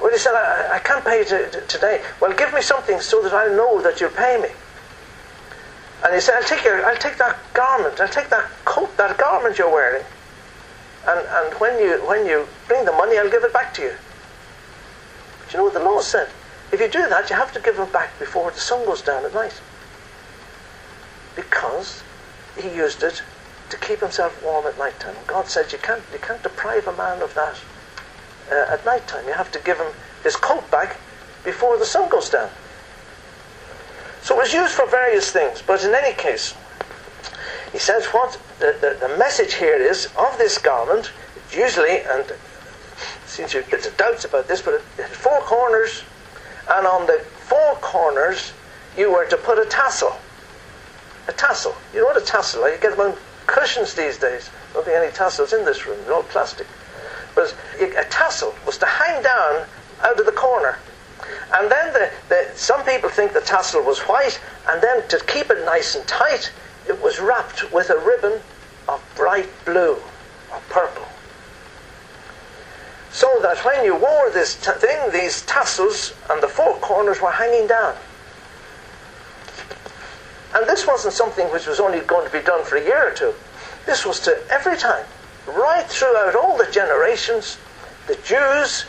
Well, 0.00 0.10
he 0.10 0.18
said, 0.18 0.34
I, 0.34 0.76
I 0.76 0.78
can't 0.80 1.04
pay 1.04 1.18
you 1.18 1.24
to, 1.24 1.50
to, 1.50 1.60
today. 1.66 2.02
Well, 2.20 2.32
give 2.32 2.52
me 2.52 2.60
something 2.60 3.00
so 3.00 3.22
that 3.22 3.32
I 3.32 3.46
know 3.54 3.80
that 3.82 4.00
you'll 4.00 4.10
pay 4.10 4.40
me. 4.40 4.48
And 6.04 6.14
he 6.14 6.20
said, 6.20 6.34
I'll 6.34 6.44
take, 6.44 6.64
your, 6.64 6.84
I'll 6.84 6.96
take 6.96 7.16
that 7.18 7.38
garment, 7.54 8.00
I'll 8.00 8.08
take 8.08 8.28
that 8.28 8.50
coat, 8.64 8.94
that 8.98 9.16
garment 9.16 9.58
you're 9.58 9.72
wearing. 9.72 10.04
And, 11.06 11.26
and 11.26 11.60
when, 11.60 11.78
you, 11.78 12.06
when 12.06 12.26
you 12.26 12.46
bring 12.68 12.84
the 12.84 12.92
money, 12.92 13.18
I'll 13.18 13.30
give 13.30 13.44
it 13.44 13.52
back 13.52 13.72
to 13.74 13.82
you. 13.82 13.94
Do 15.48 15.52
you 15.52 15.58
know 15.58 15.64
what 15.64 15.74
the 15.74 15.80
law 15.80 16.00
said? 16.00 16.28
If 16.72 16.80
you 16.80 16.88
do 16.88 17.08
that, 17.08 17.30
you 17.30 17.36
have 17.36 17.52
to 17.52 17.60
give 17.60 17.76
them 17.76 17.90
back 17.92 18.18
before 18.18 18.50
the 18.50 18.58
sun 18.58 18.84
goes 18.84 19.00
down 19.00 19.24
at 19.24 19.32
night. 19.32 19.60
Because 21.36 22.02
he 22.60 22.68
used 22.68 23.02
it 23.02 23.22
to 23.70 23.76
keep 23.76 24.00
himself 24.00 24.42
warm 24.42 24.66
at 24.66 24.78
night 24.78 24.98
time. 25.00 25.16
God 25.26 25.46
says 25.46 25.72
you 25.72 25.78
can't, 25.78 26.02
you 26.12 26.18
can't 26.18 26.42
deprive 26.42 26.86
a 26.86 26.96
man 26.96 27.22
of 27.22 27.34
that 27.34 27.58
uh, 28.50 28.72
at 28.72 28.84
night 28.84 29.06
time. 29.06 29.26
You 29.26 29.34
have 29.34 29.52
to 29.52 29.58
give 29.60 29.78
him 29.78 29.92
his 30.22 30.36
coat 30.36 30.68
back 30.70 30.96
before 31.44 31.78
the 31.78 31.84
sun 31.84 32.08
goes 32.08 32.30
down. 32.30 32.50
So 34.22 34.36
it 34.36 34.38
was 34.38 34.52
used 34.54 34.72
for 34.72 34.86
various 34.86 35.30
things, 35.30 35.62
but 35.66 35.84
in 35.84 35.94
any 35.94 36.14
case, 36.14 36.54
he 37.72 37.78
says 37.78 38.06
what 38.06 38.40
the, 38.58 38.76
the, 38.80 39.06
the 39.06 39.18
message 39.18 39.54
here 39.54 39.76
is 39.76 40.06
of 40.16 40.38
this 40.38 40.56
garment, 40.56 41.12
usually, 41.52 42.00
and 42.00 42.24
since 43.26 43.52
there's 43.52 43.90
doubts 43.96 44.24
about 44.24 44.48
this, 44.48 44.62
but 44.62 44.74
it 44.74 44.82
had 44.96 45.10
four 45.10 45.40
corners 45.40 46.04
and 46.70 46.86
on 46.86 47.06
the 47.06 47.18
four 47.48 47.74
corners 47.80 48.52
you 48.96 49.12
were 49.12 49.26
to 49.26 49.36
put 49.36 49.58
a 49.58 49.66
tassel. 49.66 50.16
A 51.28 51.32
tassel. 51.32 51.74
You 51.92 52.00
know 52.00 52.06
what 52.06 52.16
a 52.20 52.24
tassel 52.24 52.64
is? 52.64 52.76
You 52.76 52.80
get 52.80 52.96
them 52.96 53.12
on 53.12 53.18
cushions 53.46 53.94
these 53.94 54.18
days. 54.18 54.50
Don't 54.72 54.86
be 54.86 54.92
any 54.92 55.10
tassels 55.12 55.52
in 55.52 55.64
this 55.64 55.86
room. 55.86 55.98
They're 56.04 56.14
all 56.14 56.22
plastic. 56.22 56.66
But 57.34 57.54
a 57.80 58.04
tassel 58.10 58.54
was 58.66 58.78
to 58.78 58.86
hang 58.86 59.22
down 59.22 59.66
out 60.02 60.18
of 60.18 60.26
the 60.26 60.32
corner. 60.32 60.78
And 61.54 61.70
then 61.70 61.92
the, 61.92 62.10
the, 62.28 62.50
some 62.54 62.84
people 62.84 63.10
think 63.10 63.32
the 63.32 63.40
tassel 63.40 63.82
was 63.82 64.00
white, 64.00 64.40
and 64.68 64.82
then 64.82 65.06
to 65.08 65.18
keep 65.26 65.50
it 65.50 65.64
nice 65.64 65.94
and 65.94 66.06
tight, 66.06 66.52
it 66.88 67.00
was 67.02 67.18
wrapped 67.20 67.72
with 67.72 67.90
a 67.90 67.98
ribbon 67.98 68.40
of 68.88 69.02
bright 69.16 69.48
blue 69.64 69.96
or 70.52 70.60
purple 70.68 71.06
so 73.14 73.28
that 73.42 73.56
when 73.64 73.84
you 73.84 73.94
wore 73.94 74.28
this 74.30 74.56
t- 74.56 74.72
thing, 74.72 74.98
these 75.12 75.42
tassels 75.42 76.12
and 76.30 76.42
the 76.42 76.48
four 76.48 76.74
corners 76.78 77.22
were 77.22 77.30
hanging 77.30 77.68
down. 77.68 77.94
And 80.52 80.68
this 80.68 80.84
wasn't 80.84 81.14
something 81.14 81.46
which 81.52 81.68
was 81.68 81.78
only 81.78 82.00
going 82.00 82.26
to 82.26 82.32
be 82.32 82.44
done 82.44 82.64
for 82.64 82.74
a 82.74 82.82
year 82.82 83.08
or 83.08 83.14
two. 83.14 83.32
This 83.86 84.04
was 84.04 84.18
to 84.20 84.36
every 84.50 84.76
time, 84.76 85.06
right 85.46 85.86
throughout 85.86 86.34
all 86.34 86.56
the 86.56 86.70
generations, 86.70 87.58
the 88.06 88.16
Jews 88.24 88.84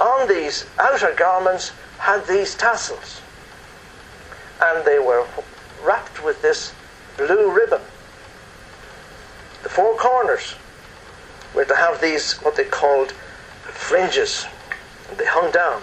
on 0.00 0.28
these 0.28 0.66
outer 0.78 1.14
garments 1.16 1.72
had 1.98 2.26
these 2.26 2.54
tassels. 2.54 3.20
And 4.60 4.84
they 4.84 4.98
were 4.98 5.26
wrapped 5.84 6.24
with 6.24 6.40
this 6.42 6.72
blue 7.16 7.50
ribbon. 7.50 7.80
The 9.62 9.68
four 9.68 9.96
corners 9.96 10.54
were 11.54 11.64
to 11.64 11.74
have 11.74 12.00
these, 12.00 12.34
what 12.36 12.56
they 12.56 12.64
called 12.64 13.12
fringes. 13.62 14.46
They 15.16 15.26
hung 15.26 15.50
down. 15.50 15.82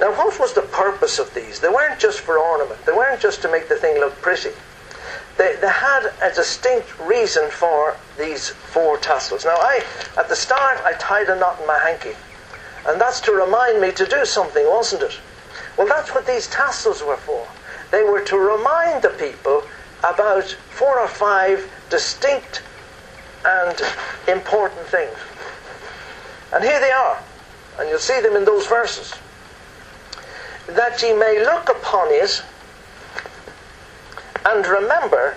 Now, 0.00 0.12
what 0.16 0.38
was 0.38 0.54
the 0.54 0.62
purpose 0.62 1.18
of 1.18 1.34
these? 1.34 1.58
They 1.58 1.68
weren't 1.68 1.98
just 1.98 2.20
for 2.20 2.38
ornament. 2.38 2.84
They 2.86 2.92
weren't 2.92 3.20
just 3.20 3.42
to 3.42 3.50
make 3.50 3.68
the 3.68 3.74
thing 3.76 3.98
look 3.98 4.14
pretty. 4.22 4.50
They, 5.38 5.54
they 5.60 5.70
had 5.70 6.12
a 6.20 6.34
distinct 6.34 6.98
reason 6.98 7.48
for 7.48 7.96
these 8.18 8.48
four 8.48 8.98
tassels. 8.98 9.44
Now, 9.44 9.54
I, 9.54 9.84
at 10.18 10.28
the 10.28 10.34
start, 10.36 10.80
I 10.84 10.94
tied 10.94 11.28
a 11.28 11.38
knot 11.38 11.60
in 11.60 11.66
my 11.66 11.78
hanky. 11.78 12.16
And 12.86 13.00
that's 13.00 13.20
to 13.22 13.32
remind 13.32 13.80
me 13.80 13.92
to 13.92 14.04
do 14.04 14.24
something, 14.24 14.66
wasn't 14.66 15.02
it? 15.02 15.18
Well, 15.76 15.86
that's 15.86 16.12
what 16.12 16.26
these 16.26 16.48
tassels 16.48 17.02
were 17.04 17.16
for. 17.16 17.46
They 17.92 18.02
were 18.02 18.22
to 18.24 18.36
remind 18.36 19.02
the 19.02 19.10
people 19.10 19.62
about 20.00 20.44
four 20.70 20.98
or 20.98 21.08
five 21.08 21.70
distinct 21.88 22.62
and 23.44 23.80
important 24.26 24.86
things. 24.86 25.16
And 26.52 26.64
here 26.64 26.80
they 26.80 26.90
are, 26.90 27.22
and 27.78 27.88
you'll 27.88 27.98
see 27.98 28.20
them 28.20 28.36
in 28.36 28.44
those 28.44 28.66
verses. 28.66 29.14
That 30.66 31.00
ye 31.02 31.14
may 31.14 31.44
look 31.44 31.68
upon 31.68 32.08
it 32.10 32.42
and 34.56 34.66
remember 34.66 35.36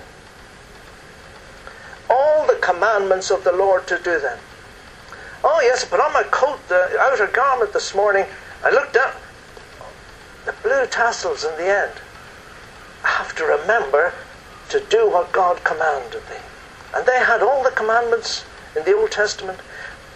all 2.09 2.45
the 2.47 2.59
commandments 2.61 3.29
of 3.31 3.43
the 3.43 3.51
Lord 3.51 3.87
to 3.87 3.97
do 3.97 4.19
them. 4.19 4.37
Oh, 5.43 5.59
yes, 5.63 5.85
but 5.85 5.99
on 5.99 6.13
my 6.13 6.23
coat, 6.23 6.59
the 6.67 6.97
outer 6.99 7.27
garment 7.27 7.73
this 7.73 7.95
morning. 7.95 8.25
I 8.63 8.69
looked 8.69 8.95
up. 8.95 9.15
The 10.45 10.53
blue 10.63 10.85
tassels 10.85 11.43
in 11.43 11.55
the 11.57 11.67
end. 11.67 11.93
I 13.03 13.07
have 13.07 13.35
to 13.35 13.43
remember 13.43 14.13
to 14.69 14.79
do 14.89 15.09
what 15.09 15.31
God 15.31 15.63
commanded 15.63 16.21
me. 16.29 16.37
And 16.95 17.05
they 17.05 17.19
had 17.19 17.41
all 17.41 17.63
the 17.63 17.71
commandments 17.71 18.45
in 18.75 18.85
the 18.85 18.95
Old 18.95 19.11
Testament. 19.11 19.59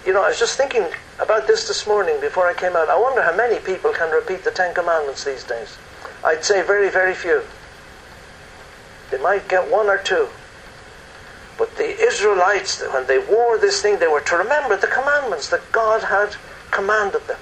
you 0.06 0.14
know, 0.14 0.24
I 0.24 0.30
was 0.30 0.40
just 0.40 0.58
thinking 0.58 0.86
about 1.20 1.48
this 1.48 1.68
this 1.68 1.88
morning 1.88 2.20
before 2.22 2.48
I 2.48 2.54
came 2.54 2.76
out. 2.76 2.90
I 2.90 3.00
wonder 3.00 3.24
how 3.24 3.36
many 3.36 3.60
people 3.60 3.92
can 3.92 4.12
repeat 4.12 4.44
the 4.44 4.52
Ten 4.52 4.74
Commandments 4.74 5.24
these 5.24 5.44
days. 5.44 5.78
I'd 6.24 6.46
say 6.46 6.62
very, 6.62 6.90
very 6.90 7.16
few. 7.16 7.42
They 9.12 9.18
might 9.20 9.48
get 9.48 9.70
one 9.70 9.88
or 9.88 9.98
two. 9.98 10.30
But 11.58 11.78
the 11.78 11.98
Israelites, 11.98 12.82
when 12.94 13.08
they 13.08 13.20
wore 13.20 13.58
this 13.58 13.82
thing, 13.82 14.00
they 14.00 14.08
were 14.08 14.22
to 14.22 14.38
remember 14.38 14.76
the 14.76 14.88
commandments 14.88 15.50
that 15.50 15.72
God 15.72 16.04
had 16.04 16.36
commanded 16.72 17.26
them. 17.28 17.40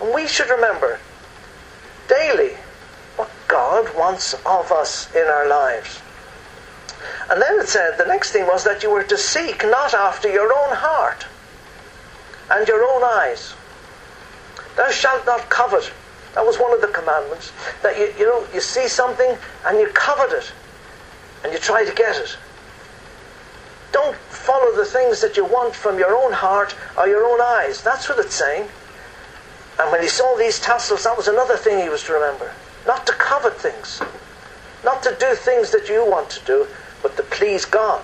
And 0.00 0.14
we 0.14 0.26
should 0.26 0.48
remember 0.48 1.00
daily 2.08 2.54
what 3.16 3.30
God 3.48 3.94
wants 3.96 4.34
of 4.46 4.70
us 4.70 5.12
in 5.14 5.26
our 5.26 5.48
lives. 5.48 6.00
And 7.30 7.40
then 7.40 7.58
it 7.60 7.68
said, 7.68 7.96
the 7.98 8.06
next 8.06 8.30
thing 8.30 8.46
was 8.46 8.64
that 8.64 8.82
you 8.82 8.90
were 8.90 9.04
to 9.04 9.18
seek 9.18 9.64
not 9.64 9.94
after 9.94 10.30
your 10.30 10.52
own 10.52 10.76
heart 10.76 11.26
and 12.50 12.66
your 12.68 12.84
own 12.84 13.02
eyes. 13.02 13.54
Thou 14.76 14.90
shalt 14.90 15.26
not 15.26 15.48
covet. 15.48 15.92
That 16.34 16.46
was 16.46 16.56
one 16.56 16.72
of 16.72 16.80
the 16.80 16.88
commandments. 16.88 17.52
That 17.82 17.98
you, 17.98 18.12
you 18.18 18.24
know, 18.24 18.46
you 18.54 18.60
see 18.60 18.88
something 18.88 19.36
and 19.66 19.78
you 19.78 19.88
covet 19.88 20.32
it 20.32 20.52
and 21.44 21.52
you 21.52 21.58
try 21.58 21.84
to 21.84 21.94
get 21.94 22.16
it. 22.16 22.36
Don't 23.92 24.16
follow 24.16 24.74
the 24.74 24.86
things 24.86 25.20
that 25.20 25.36
you 25.36 25.44
want 25.44 25.74
from 25.74 25.98
your 25.98 26.16
own 26.16 26.32
heart 26.32 26.74
or 26.96 27.06
your 27.06 27.24
own 27.24 27.40
eyes. 27.40 27.82
That's 27.82 28.08
what 28.08 28.18
it's 28.18 28.34
saying. 28.34 28.68
And 29.78 29.90
when 29.92 30.00
he 30.00 30.08
saw 30.08 30.36
these 30.36 30.60
tassels, 30.60 31.04
that 31.04 31.16
was 31.16 31.28
another 31.28 31.56
thing 31.56 31.82
he 31.82 31.88
was 31.88 32.04
to 32.04 32.14
remember. 32.14 32.52
Not 32.86 33.06
to 33.06 33.12
covet 33.12 33.58
things. 33.58 34.00
Not 34.84 35.02
to 35.02 35.16
do 35.18 35.34
things 35.34 35.70
that 35.72 35.88
you 35.88 36.08
want 36.08 36.30
to 36.30 36.44
do, 36.44 36.66
but 37.02 37.16
to 37.16 37.22
please 37.24 37.64
God. 37.64 38.02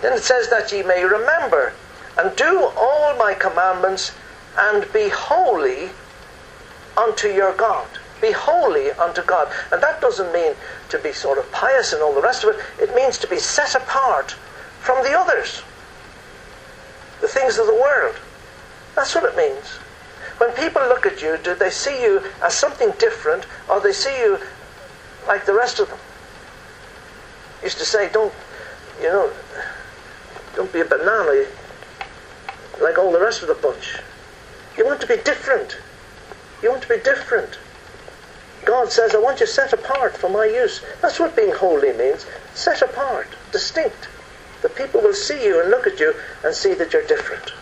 Then 0.00 0.14
it 0.14 0.22
says 0.22 0.48
that 0.48 0.72
ye 0.72 0.82
may 0.82 1.04
remember 1.04 1.74
and 2.16 2.34
do 2.36 2.70
all 2.76 3.16
my 3.16 3.34
commandments 3.34 4.12
and 4.58 4.90
be 4.92 5.08
holy 5.08 5.90
unto 6.96 7.28
your 7.28 7.54
God. 7.54 7.86
Be 8.20 8.32
holy 8.32 8.90
unto 8.92 9.22
God. 9.22 9.50
And 9.72 9.82
that 9.82 10.00
doesn't 10.00 10.32
mean 10.32 10.54
to 10.90 10.98
be 10.98 11.12
sort 11.12 11.38
of 11.38 11.50
pious 11.52 11.92
and 11.92 12.02
all 12.02 12.14
the 12.14 12.20
rest 12.20 12.44
of 12.44 12.50
it. 12.50 12.60
It 12.80 12.94
means 12.94 13.18
to 13.18 13.28
be 13.28 13.38
set 13.38 13.74
apart 13.74 14.32
from 14.80 15.02
the 15.04 15.18
others, 15.18 15.62
the 17.20 17.28
things 17.28 17.58
of 17.58 17.66
the 17.66 17.74
world. 17.74 18.16
That's 18.94 19.14
what 19.14 19.24
it 19.24 19.36
means. 19.36 19.66
When 20.38 20.52
people 20.52 20.82
look 20.82 21.06
at 21.06 21.22
you, 21.22 21.38
do 21.42 21.54
they 21.54 21.70
see 21.70 22.02
you 22.02 22.22
as 22.42 22.54
something 22.54 22.92
different 22.98 23.46
or 23.68 23.80
they 23.80 23.92
see 23.92 24.16
you 24.20 24.38
like 25.26 25.46
the 25.46 25.54
rest 25.54 25.80
of 25.80 25.88
them? 25.88 25.98
I 27.60 27.64
used 27.64 27.78
to 27.78 27.84
say, 27.84 28.10
don't, 28.10 28.32
you 29.00 29.08
know, 29.08 29.30
don't 30.56 30.72
be 30.72 30.80
a 30.80 30.84
banana 30.84 31.46
like 32.80 32.98
all 32.98 33.12
the 33.12 33.20
rest 33.20 33.42
of 33.42 33.48
the 33.48 33.54
bunch. 33.54 33.98
You 34.80 34.86
want 34.86 35.02
to 35.02 35.06
be 35.06 35.18
different. 35.18 35.76
You 36.62 36.70
want 36.70 36.80
to 36.84 36.88
be 36.88 36.96
different. 36.96 37.58
God 38.64 38.90
says, 38.90 39.14
I 39.14 39.18
want 39.18 39.40
you 39.40 39.46
set 39.46 39.74
apart 39.74 40.16
for 40.16 40.30
my 40.30 40.46
use. 40.46 40.80
That's 41.02 41.20
what 41.20 41.36
being 41.36 41.52
holy 41.52 41.92
means. 41.92 42.24
Set 42.54 42.80
apart, 42.80 43.28
distinct. 43.52 44.08
The 44.62 44.70
people 44.70 45.02
will 45.02 45.12
see 45.12 45.44
you 45.44 45.60
and 45.60 45.68
look 45.68 45.86
at 45.86 46.00
you 46.00 46.14
and 46.42 46.54
see 46.54 46.72
that 46.72 46.94
you're 46.94 47.06
different. 47.06 47.52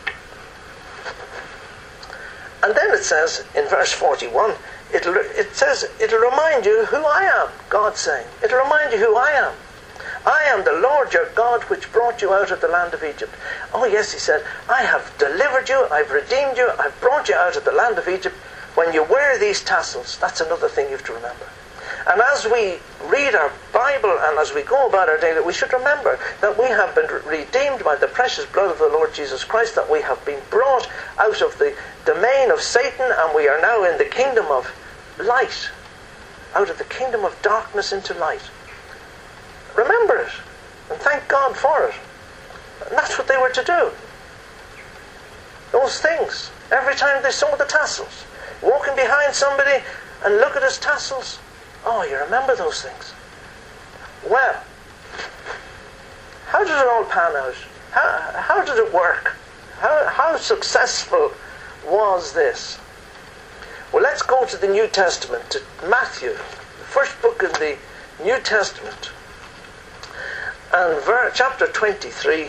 And 2.63 2.77
then 2.77 2.95
it 2.95 3.03
says 3.03 3.45
in 3.57 3.67
verse 3.67 3.91
41, 3.91 4.55
it'll, 4.95 5.17
it 5.17 5.57
says, 5.57 5.87
it'll 6.01 6.21
remind 6.21 6.67
you 6.67 6.85
who 6.85 7.05
I 7.05 7.25
am, 7.25 7.49
God 7.69 7.97
saying. 7.97 8.29
It'll 8.45 8.63
remind 8.63 8.93
you 8.93 8.99
who 8.99 9.17
I 9.17 9.31
am. 9.31 9.55
I 10.29 10.45
am 10.49 10.63
the 10.63 10.75
Lord 10.75 11.15
your 11.15 11.31
God 11.35 11.63
which 11.71 11.91
brought 11.91 12.21
you 12.21 12.35
out 12.35 12.51
of 12.51 12.61
the 12.61 12.69
land 12.69 12.93
of 12.93 13.03
Egypt. 13.03 13.35
Oh, 13.73 13.87
yes, 13.87 14.13
he 14.13 14.19
said, 14.19 14.45
I 14.69 14.83
have 14.83 15.11
delivered 15.17 15.71
you, 15.71 15.89
I've 15.91 16.11
redeemed 16.11 16.59
you, 16.59 16.71
I've 16.79 17.01
brought 17.01 17.31
you 17.31 17.35
out 17.35 17.57
of 17.57 17.65
the 17.65 17.73
land 17.73 17.97
of 17.97 18.07
Egypt. 18.09 18.37
When 18.75 18.93
you 18.93 19.03
wear 19.05 19.39
these 19.39 19.65
tassels, 19.65 20.19
that's 20.19 20.43
another 20.43 20.69
thing 20.69 20.85
you 20.91 20.99
have 20.99 21.07
to 21.07 21.15
remember. 21.15 21.47
And 22.07 22.21
as 22.21 22.45
we 22.45 22.77
read 23.09 23.35
our 23.35 23.51
Bible 23.73 24.19
and 24.21 24.39
as 24.39 24.53
we 24.53 24.61
go 24.61 24.87
about 24.87 25.09
our 25.09 25.17
daily, 25.17 25.41
we 25.41 25.55
should 25.55 25.73
remember 25.73 26.19
that 26.43 26.59
we 26.59 26.67
have 26.67 26.95
been 26.95 27.09
redeemed 27.25 27.83
by 27.83 27.97
the 27.97 28.07
precious 28.07 28.45
blood 28.45 28.71
of 28.71 28.79
the 28.79 28.89
Lord 28.89 29.15
Jesus 29.15 29.45
Christ, 29.45 29.77
that 29.77 29.91
we 29.91 30.03
have 30.03 30.23
been 30.27 30.43
brought 30.51 30.91
out 31.17 31.41
of 31.41 31.57
the 31.57 31.75
domain 32.05 32.51
of 32.51 32.61
Satan 32.61 33.11
and 33.17 33.35
we 33.35 33.49
are 33.49 33.63
now 33.63 33.83
in 33.83 33.97
the 33.97 34.05
kingdom 34.05 34.45
of 34.51 34.77
light, 35.19 35.71
out 36.55 36.69
of 36.69 36.77
the 36.77 36.85
kingdom 36.85 37.25
of 37.25 37.41
darkness 37.41 37.95
into 37.95 38.13
light. 38.13 38.51
Remember 39.79 40.17
it 40.17 40.33
and 40.91 41.01
thank 41.01 41.29
God 41.29 41.57
for 41.57 41.85
it. 41.87 41.95
And 42.89 42.99
that's 42.99 43.17
what 43.17 43.29
they 43.29 43.37
were 43.37 43.51
to 43.51 43.63
do. 43.63 43.91
Those 45.71 46.01
things. 46.01 46.51
Every 46.73 46.97
time 46.97 47.23
they 47.23 47.31
saw 47.31 47.55
the 47.55 47.65
tassels, 47.65 48.25
walking 48.61 48.97
behind 48.97 49.35
somebody 49.35 49.85
and 50.25 50.37
look 50.39 50.57
at 50.57 50.65
his 50.65 50.79
tassels, 50.79 51.39
Oh, 51.87 52.03
you 52.03 52.19
remember 52.19 52.57
those 52.57 52.83
things? 52.83 53.13
Well, 54.29 54.63
how 56.47 56.65
did 56.65 56.73
it 56.73 56.89
all 56.89 57.05
pan 57.05 57.37
out? 57.37 57.55
How, 57.93 58.33
how 58.35 58.65
did 58.65 58.77
it 58.79 58.93
work? 58.93 59.37
How, 59.79 60.07
how 60.09 60.37
successful 60.37 61.33
was 61.87 62.33
this? 62.33 62.79
Well, 63.93 64.03
let's 64.03 64.23
go 64.23 64.45
to 64.45 64.57
the 64.57 64.67
New 64.67 64.89
Testament, 64.89 65.51
to 65.51 65.63
Matthew, 65.89 66.33
the 66.33 66.85
first 66.85 67.21
book 67.23 67.43
in 67.43 67.53
the 67.53 67.79
New 68.23 68.39
Testament, 68.41 69.13
and 70.73 71.03
ver- 71.03 71.31
chapter 71.35 71.67
23, 71.67 72.49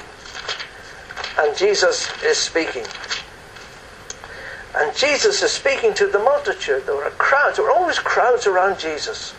and 1.39 1.57
Jesus 1.57 2.09
is 2.23 2.37
speaking. 2.37 2.85
And 4.75 4.95
Jesus 4.95 5.41
is 5.41 5.51
speaking 5.51 5.93
to 5.95 6.07
the 6.07 6.19
multitude. 6.19 6.85
There 6.85 6.95
were 6.95 7.09
crowds. 7.17 7.57
There 7.57 7.65
were 7.65 7.71
always 7.71 7.97
crowds 7.99 8.45
around 8.45 8.79
Jesus. 8.79 9.33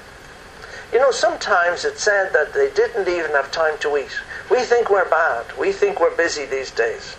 You 0.92 0.98
know, 0.98 1.12
sometimes 1.12 1.84
it's 1.84 2.02
said 2.02 2.32
that 2.32 2.52
they 2.52 2.70
didn't 2.70 3.08
even 3.08 3.30
have 3.30 3.52
time 3.52 3.78
to 3.80 3.96
eat. 3.96 4.10
We 4.50 4.62
think 4.62 4.90
we're 4.90 5.08
bad. 5.08 5.46
We 5.56 5.72
think 5.72 6.00
we're 6.00 6.16
busy 6.16 6.46
these 6.46 6.72
days. 6.72 7.16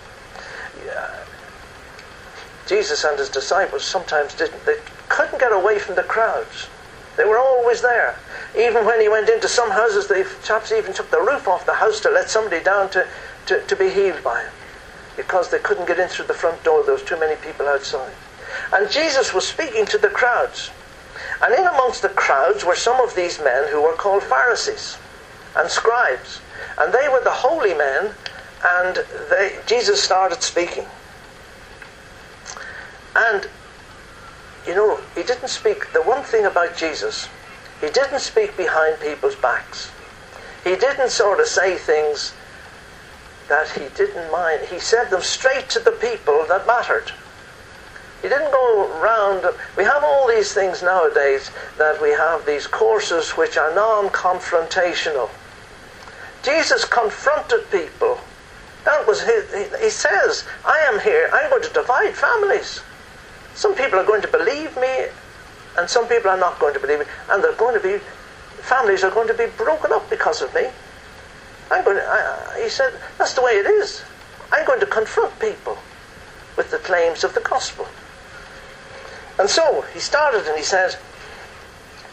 Yeah. 0.86 1.24
Jesus 2.68 3.04
and 3.06 3.18
his 3.18 3.30
disciples 3.30 3.86
sometimes 3.86 4.34
didn't. 4.34 4.66
They 4.66 4.76
couldn't 5.08 5.40
get 5.40 5.54
away 5.54 5.80
from 5.80 5.96
the 5.96 6.04
crowds. 6.04 6.68
They 7.18 7.26
were 7.26 7.38
always 7.38 7.82
there. 7.82 8.18
Even 8.58 8.86
when 8.86 9.02
he 9.02 9.10
went 9.10 9.30
into 9.30 9.48
some 9.48 9.72
houses, 9.72 10.08
the 10.08 10.28
chaps 10.44 10.72
even 10.72 10.94
took 10.94 11.12
the 11.12 11.22
roof 11.22 11.48
off 11.48 11.66
the 11.66 11.76
house 11.76 12.00
to 12.02 12.10
let 12.10 12.30
somebody 12.30 12.64
down 12.64 12.90
to, 12.92 13.08
to, 13.48 13.66
to 13.66 13.76
be 13.76 13.90
healed 13.90 14.24
by 14.24 14.42
him 14.42 14.52
because 15.16 15.50
they 15.52 15.60
couldn't 15.60 15.88
get 15.88 16.00
in 16.00 16.08
through 16.08 16.28
the 16.28 16.34
front 16.34 16.64
door. 16.64 16.84
There 16.84 16.94
was 16.94 17.04
too 17.04 17.20
many 17.20 17.36
people 17.36 17.68
outside. 17.68 18.14
And 18.74 18.90
Jesus 18.90 19.34
was 19.34 19.48
speaking 19.48 19.86
to 19.88 19.98
the 19.98 20.10
crowds. 20.10 20.72
And 21.42 21.54
in 21.54 21.66
amongst 21.66 22.02
the 22.02 22.10
crowds 22.10 22.66
were 22.66 22.76
some 22.76 23.02
of 23.02 23.16
these 23.16 23.40
men 23.40 23.68
who 23.70 23.82
were 23.82 23.94
called 23.94 24.24
Pharisees 24.24 24.98
and 25.56 25.70
scribes. 25.70 26.40
And 26.78 26.94
they 26.94 27.08
were 27.10 27.22
the 27.24 27.32
holy 27.32 27.74
men, 27.74 28.14
and 28.64 29.06
they, 29.30 29.60
Jesus 29.66 30.02
started 30.02 30.42
speaking. 30.42 30.86
And, 33.16 33.48
you 34.68 34.76
know, 34.76 35.00
he 35.16 35.24
didn't 35.24 35.48
speak. 35.48 35.92
The 35.94 36.02
one 36.02 36.24
thing 36.24 36.46
about 36.46 36.78
Jesus, 36.78 37.28
he 37.80 37.90
didn't 37.90 38.20
speak 38.20 38.56
behind 38.56 39.00
people's 39.00 39.36
backs. 39.36 39.92
He 40.64 40.76
didn't 40.76 41.10
sort 41.10 41.40
of 41.40 41.48
say 41.48 41.78
things 41.78 42.34
that 43.50 43.70
he 43.70 43.90
didn't 43.96 44.32
mind. 44.32 44.68
He 44.70 44.80
said 44.80 45.10
them 45.10 45.22
straight 45.22 45.70
to 45.70 45.80
the 45.80 45.92
people 45.92 46.46
that 46.48 46.68
mattered. 46.68 47.12
He 48.22 48.30
didn't 48.30 48.52
go 48.52 49.02
round. 49.02 49.46
We 49.76 49.84
have 49.84 50.04
all 50.04 50.28
these 50.28 50.54
things 50.54 50.84
nowadays 50.84 51.50
that 51.80 52.00
we 52.00 52.12
have 52.12 52.46
these 52.46 52.68
courses 52.68 53.32
which 53.32 53.58
are 53.58 53.74
non 53.74 54.10
confrontational. 54.10 55.30
Jesus 56.44 56.86
confronted 56.86 57.70
people. 57.72 58.20
That 58.86 59.08
was 59.08 59.22
his. 59.22 59.52
He, 59.54 59.86
he 59.86 59.90
says, 59.90 60.46
I 60.64 60.78
am 60.92 61.00
here. 61.00 61.30
I'm 61.34 61.50
going 61.50 61.64
to 61.64 61.74
divide 61.74 62.16
families. 62.16 62.82
Some 63.54 63.76
people 63.76 64.00
are 64.00 64.06
going 64.06 64.22
to 64.22 64.28
believe 64.28 64.76
me, 64.78 65.08
and 65.78 65.90
some 65.90 66.08
people 66.08 66.32
are 66.32 66.38
not 66.38 66.60
going 66.60 66.74
to 66.74 66.80
believe 66.80 67.00
me. 67.00 67.06
And 67.30 67.44
they're 67.44 67.56
going 67.56 67.76
to 67.76 67.82
be, 67.82 68.04
families 68.62 69.04
are 69.04 69.12
going 69.12 69.28
to 69.28 69.34
be 69.34 69.48
broken 69.58 69.92
up 69.92 70.10
because 70.10 70.42
of 70.42 70.54
me. 70.54 70.68
I'm 71.70 71.84
going 71.86 71.98
to, 71.98 72.04
I, 72.04 72.62
he 72.64 72.70
said, 72.70 72.94
that's 73.18 73.34
the 73.34 73.42
way 73.42 73.52
it 73.52 73.66
is. 73.66 74.04
I'm 74.52 74.66
going 74.66 74.80
to 74.82 74.86
confront 74.86 75.40
people 75.40 75.78
with 76.58 76.72
the 76.72 76.78
claims 76.78 77.24
of 77.24 77.34
the 77.34 77.40
gospel. 77.42 77.88
And 79.40 79.50
so 79.50 79.82
he 79.94 80.00
started 80.00 80.46
and 80.48 80.58
he 80.58 80.64
said, 80.64 80.98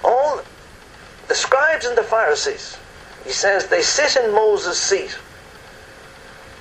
all 0.04 0.40
the 1.26 1.34
scribes 1.34 1.84
and 1.84 1.98
the 1.98 2.04
Pharisees, 2.04 2.78
he 3.24 3.32
says, 3.32 3.66
they 3.66 3.82
sit 3.82 4.16
in 4.22 4.32
Moses' 4.32 4.80
seat. 4.80 5.18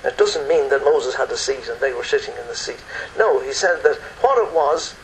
It 0.04 0.16
doesn't 0.16 0.48
mean 0.48 0.68
that 0.70 0.84
Moses 0.84 1.14
had 1.16 1.30
a 1.30 1.36
seat 1.36 1.68
and 1.68 1.80
they 1.80 1.92
were 1.92 2.04
sitting 2.04 2.34
in 2.40 2.46
the 2.46 2.54
seat. 2.54 2.82
No, 3.18 3.40
he 3.40 3.52
said 3.52 3.82
that 3.82 3.96
what 4.20 4.38
it 4.38 4.54
was, 4.54 4.94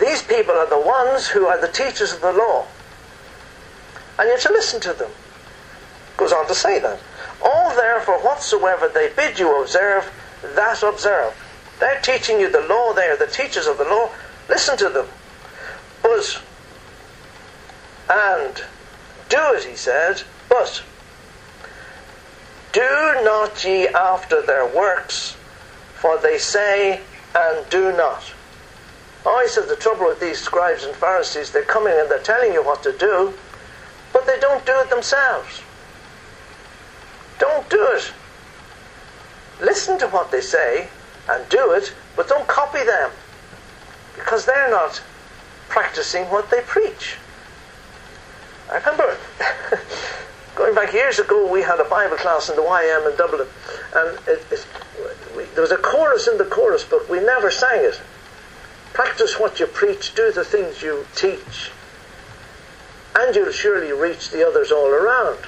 these 0.00 0.22
people 0.22 0.54
are 0.54 0.68
the 0.68 0.80
ones 0.80 1.28
who 1.28 1.46
are 1.46 1.60
the 1.60 1.68
teachers 1.68 2.12
of 2.12 2.20
the 2.20 2.32
law. 2.32 2.66
And 4.18 4.28
you're 4.28 4.38
to 4.38 4.52
listen 4.52 4.80
to 4.80 4.92
them. 4.92 5.10
Goes 6.16 6.32
on 6.32 6.46
to 6.48 6.54
say 6.54 6.78
that. 6.80 6.98
All 7.42 7.70
therefore 7.76 8.18
whatsoever 8.20 8.88
they 8.88 9.12
bid 9.14 9.38
you 9.38 9.60
observe, 9.60 10.10
that 10.42 10.82
observe. 10.82 11.34
They're 11.78 12.00
teaching 12.00 12.40
you 12.40 12.50
the 12.50 12.62
law, 12.62 12.92
they 12.92 13.06
are 13.06 13.16
the 13.16 13.26
teachers 13.26 13.66
of 13.66 13.78
the 13.78 13.84
law. 13.84 14.10
Listen 14.48 14.76
to 14.78 14.88
them. 14.88 15.06
But, 16.02 16.42
and 18.10 18.64
do 19.28 19.38
it, 19.54 19.64
he 19.64 19.76
said, 19.76 20.22
but 20.48 20.82
do 22.72 23.20
not 23.24 23.64
ye 23.64 23.88
after 23.88 24.42
their 24.42 24.66
works, 24.66 25.36
for 25.94 26.18
they 26.18 26.38
say 26.38 27.00
and 27.34 27.68
do 27.70 27.92
not. 27.96 28.22
He 29.48 29.48
says 29.48 29.68
the 29.68 29.76
trouble 29.76 30.06
with 30.06 30.20
these 30.20 30.38
scribes 30.38 30.84
and 30.84 30.94
Pharisees, 30.94 31.52
they're 31.52 31.64
coming 31.64 31.94
and 31.98 32.10
they're 32.10 32.18
telling 32.18 32.52
you 32.52 32.62
what 32.62 32.82
to 32.82 32.92
do, 32.98 33.32
but 34.12 34.26
they 34.26 34.38
don't 34.40 34.64
do 34.66 34.72
it 34.80 34.90
themselves. 34.90 35.62
Don't 37.38 37.68
do 37.70 37.82
it. 37.92 38.12
Listen 39.62 39.98
to 40.00 40.08
what 40.08 40.30
they 40.30 40.42
say 40.42 40.88
and 41.30 41.48
do 41.48 41.72
it, 41.72 41.94
but 42.14 42.28
don't 42.28 42.46
copy 42.46 42.84
them 42.84 43.10
because 44.14 44.44
they're 44.44 44.70
not 44.70 45.00
practicing 45.70 46.24
what 46.24 46.50
they 46.50 46.60
preach. 46.60 47.16
I 48.70 48.78
remember 48.80 49.16
going 50.58 50.74
back 50.74 50.92
years 50.92 51.20
ago, 51.20 51.50
we 51.50 51.62
had 51.62 51.78
a 51.78 51.84
Bible 51.84 52.16
class 52.16 52.50
in 52.50 52.56
the 52.56 52.62
YM 52.62 53.10
in 53.10 53.16
Dublin, 53.16 53.46
and 53.94 54.18
it, 54.26 54.44
it, 54.50 54.66
we, 55.36 55.44
there 55.54 55.62
was 55.62 55.70
a 55.70 55.76
chorus 55.76 56.26
in 56.26 56.36
the 56.36 56.44
chorus 56.44 56.82
book. 56.82 57.08
We 57.08 57.20
never 57.20 57.50
sang 57.50 57.84
it. 57.84 57.98
Practice 58.92 59.38
what 59.38 59.60
you 59.60 59.66
preach, 59.66 60.16
do 60.16 60.32
the 60.32 60.44
things 60.44 60.82
you 60.82 61.06
teach, 61.14 61.70
and 63.14 63.34
you'll 63.36 63.52
surely 63.52 63.92
reach 63.92 64.30
the 64.30 64.46
others 64.46 64.72
all 64.72 64.88
around. 64.88 65.38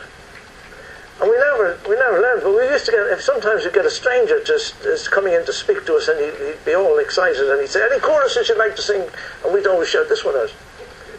And 1.21 1.29
we 1.29 1.37
never, 1.37 1.79
we 1.89 1.97
never 1.97 2.21
learned, 2.21 2.43
but 2.45 2.55
we 2.55 2.63
used 2.69 2.87
to 2.87 2.93
get, 2.93 3.01
if 3.09 3.21
sometimes 3.21 3.65
you 3.65 3.73
get 3.73 3.85
a 3.85 3.91
stranger 3.91 4.43
just, 4.45 4.81
just 4.83 5.11
coming 5.11 5.35
in 5.35 5.45
to 5.45 5.53
speak 5.53 5.85
to 5.87 5.97
us 5.97 6.09
and 6.09 6.19
he'd, 6.19 6.47
he'd 6.47 6.65
be 6.65 6.75
all 6.75 6.99
excited 6.99 7.51
and 7.51 7.61
he'd 7.61 7.69
say, 7.69 7.85
any 7.85 8.01
choruses 8.01 8.49
you'd 8.49 8.57
like 8.57 8.77
to 8.77 8.83
sing? 8.83 9.05
And 9.45 9.53
we'd 9.53 9.67
always 9.67 9.89
shout 9.89 10.09
this 10.09 10.25
one 10.25 10.37
out. 10.37 10.55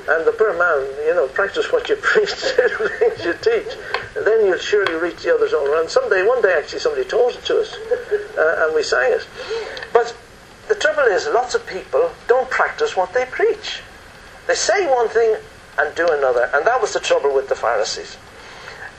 And 0.07 0.25
the 0.25 0.31
poor 0.31 0.57
man, 0.57 1.05
you 1.05 1.13
know, 1.13 1.27
practice 1.27 1.71
what 1.71 1.89
you 1.89 1.95
preach, 2.01 2.29
things 2.29 3.25
you 3.25 3.33
teach. 3.33 3.77
And 4.15 4.25
then 4.25 4.45
you'll 4.45 4.57
surely 4.57 4.95
reach 4.95 5.23
the 5.23 5.35
others 5.35 5.53
all 5.53 5.67
around. 5.67 5.89
Someday, 5.89 6.25
one 6.25 6.41
day 6.41 6.55
actually 6.57 6.79
somebody 6.79 7.07
taught 7.07 7.35
it 7.35 7.45
to 7.45 7.61
us 7.61 7.75
uh, 8.37 8.65
and 8.65 8.75
we 8.75 8.83
sang 8.83 9.11
it. 9.13 9.27
But 9.93 10.15
the 10.67 10.75
trouble 10.75 11.03
is, 11.03 11.27
lots 11.27 11.55
of 11.55 11.65
people 11.67 12.11
don't 12.27 12.49
practice 12.49 12.95
what 12.95 13.13
they 13.13 13.25
preach. 13.25 13.81
They 14.47 14.55
say 14.55 14.89
one 14.89 15.09
thing 15.09 15.35
and 15.77 15.95
do 15.95 16.07
another. 16.07 16.49
And 16.53 16.65
that 16.65 16.81
was 16.81 16.93
the 16.93 16.99
trouble 16.99 17.33
with 17.33 17.49
the 17.49 17.55
Pharisees. 17.55 18.17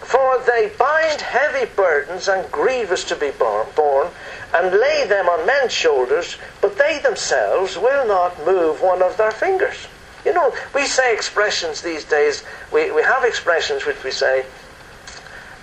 For 0.03 0.43
they 0.47 0.73
bind 0.79 1.21
heavy 1.21 1.71
burdens 1.77 2.27
and 2.27 2.51
grievous 2.51 3.05
to 3.05 3.17
be 3.17 3.31
borne, 3.31 4.09
and 4.53 4.79
lay 4.79 5.07
them 5.07 5.29
on 5.29 5.47
men's 5.47 5.73
shoulders, 5.73 6.37
but 6.61 6.77
they 6.77 6.99
themselves 6.99 7.79
will 7.79 8.07
not 8.07 8.45
move 8.45 8.83
one 8.83 9.03
of 9.03 9.17
their 9.17 9.31
fingers. 9.31 9.87
You 10.25 10.33
know, 10.33 10.55
we 10.75 10.87
say 10.87 11.13
expressions 11.13 11.83
these 11.83 12.05
days, 12.05 12.45
we, 12.73 12.91
we 12.93 13.03
have 13.03 13.25
expressions 13.25 13.85
which 13.87 14.03
we 14.05 14.11
say, 14.11 14.45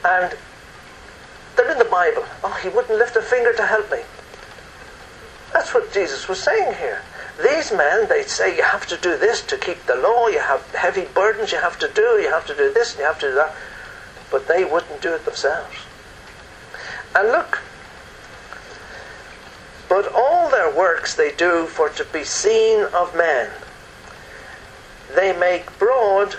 and 0.04 0.36
they're 1.56 1.72
in 1.72 1.78
the 1.78 1.86
Bible. 1.86 2.26
Oh, 2.43 2.58
he 2.62 2.69
wouldn't 2.69 2.98
lift 2.98 3.15
a 3.15 3.22
finger 3.22 3.54
to 3.54 3.65
help 3.65 3.91
me. 3.91 4.00
That's 5.54 5.74
what 5.74 5.93
Jesus 5.93 6.28
was 6.28 6.41
saying 6.41 6.76
here. 6.76 7.02
These 7.41 7.72
men, 7.72 8.08
they 8.10 8.24
say 8.24 8.56
you 8.56 8.63
have 8.63 8.86
to 8.88 8.98
do 8.98 9.17
this 9.17 9.41
to 9.45 9.58
keep 9.58 9.86
the 9.86 9.95
law, 9.95 10.28
you 10.28 10.39
have 10.39 10.69
heavy 10.76 11.06
burdens 11.06 11.52
you 11.52 11.60
have 11.60 11.80
to 11.80 11.89
do, 11.93 12.19
you 12.22 12.30
have 12.30 12.45
to 12.48 12.56
do 12.56 12.72
this, 12.74 12.98
you 12.98 13.04
have 13.04 13.19
to 13.19 13.30
do 13.30 13.36
that 13.36 13.56
but 14.32 14.48
they 14.48 14.63
wouldn't 14.63 15.02
do 15.02 15.13
it 15.13 15.26
themselves. 15.26 15.76
And 17.15 17.30
look, 17.30 17.62
but 19.88 20.12
all 20.13 20.50
their 20.50 20.74
works 20.74 21.15
they 21.15 21.34
do 21.34 21.65
for 21.65 21.89
to 21.89 22.06
be 22.06 22.24
seen 22.24 22.84
of 22.93 23.15
men. 23.15 23.50
They 25.15 25.38
make 25.38 25.78
broad 25.80 26.36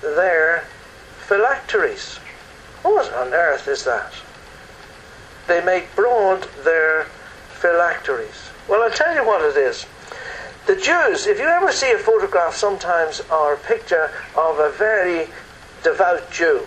their 0.00 0.64
phylacteries. 1.18 2.18
What 2.82 3.12
on 3.12 3.32
earth 3.32 3.68
is 3.68 3.84
that? 3.84 4.12
They 5.46 5.64
make 5.64 5.94
broad 5.94 6.48
their 6.64 7.04
phylacteries. 7.60 8.50
Well, 8.68 8.82
I'll 8.82 8.90
tell 8.90 9.14
you 9.14 9.24
what 9.26 9.42
it 9.42 9.56
is. 9.56 9.86
The 10.66 10.76
Jews, 10.76 11.26
if 11.26 11.38
you 11.38 11.46
ever 11.46 11.72
see 11.72 11.90
a 11.90 11.98
photograph 11.98 12.54
sometimes 12.54 13.20
or 13.30 13.54
a 13.54 13.58
picture 13.58 14.10
of 14.36 14.58
a 14.58 14.70
very 14.70 15.28
devout 15.82 16.30
Jew, 16.30 16.66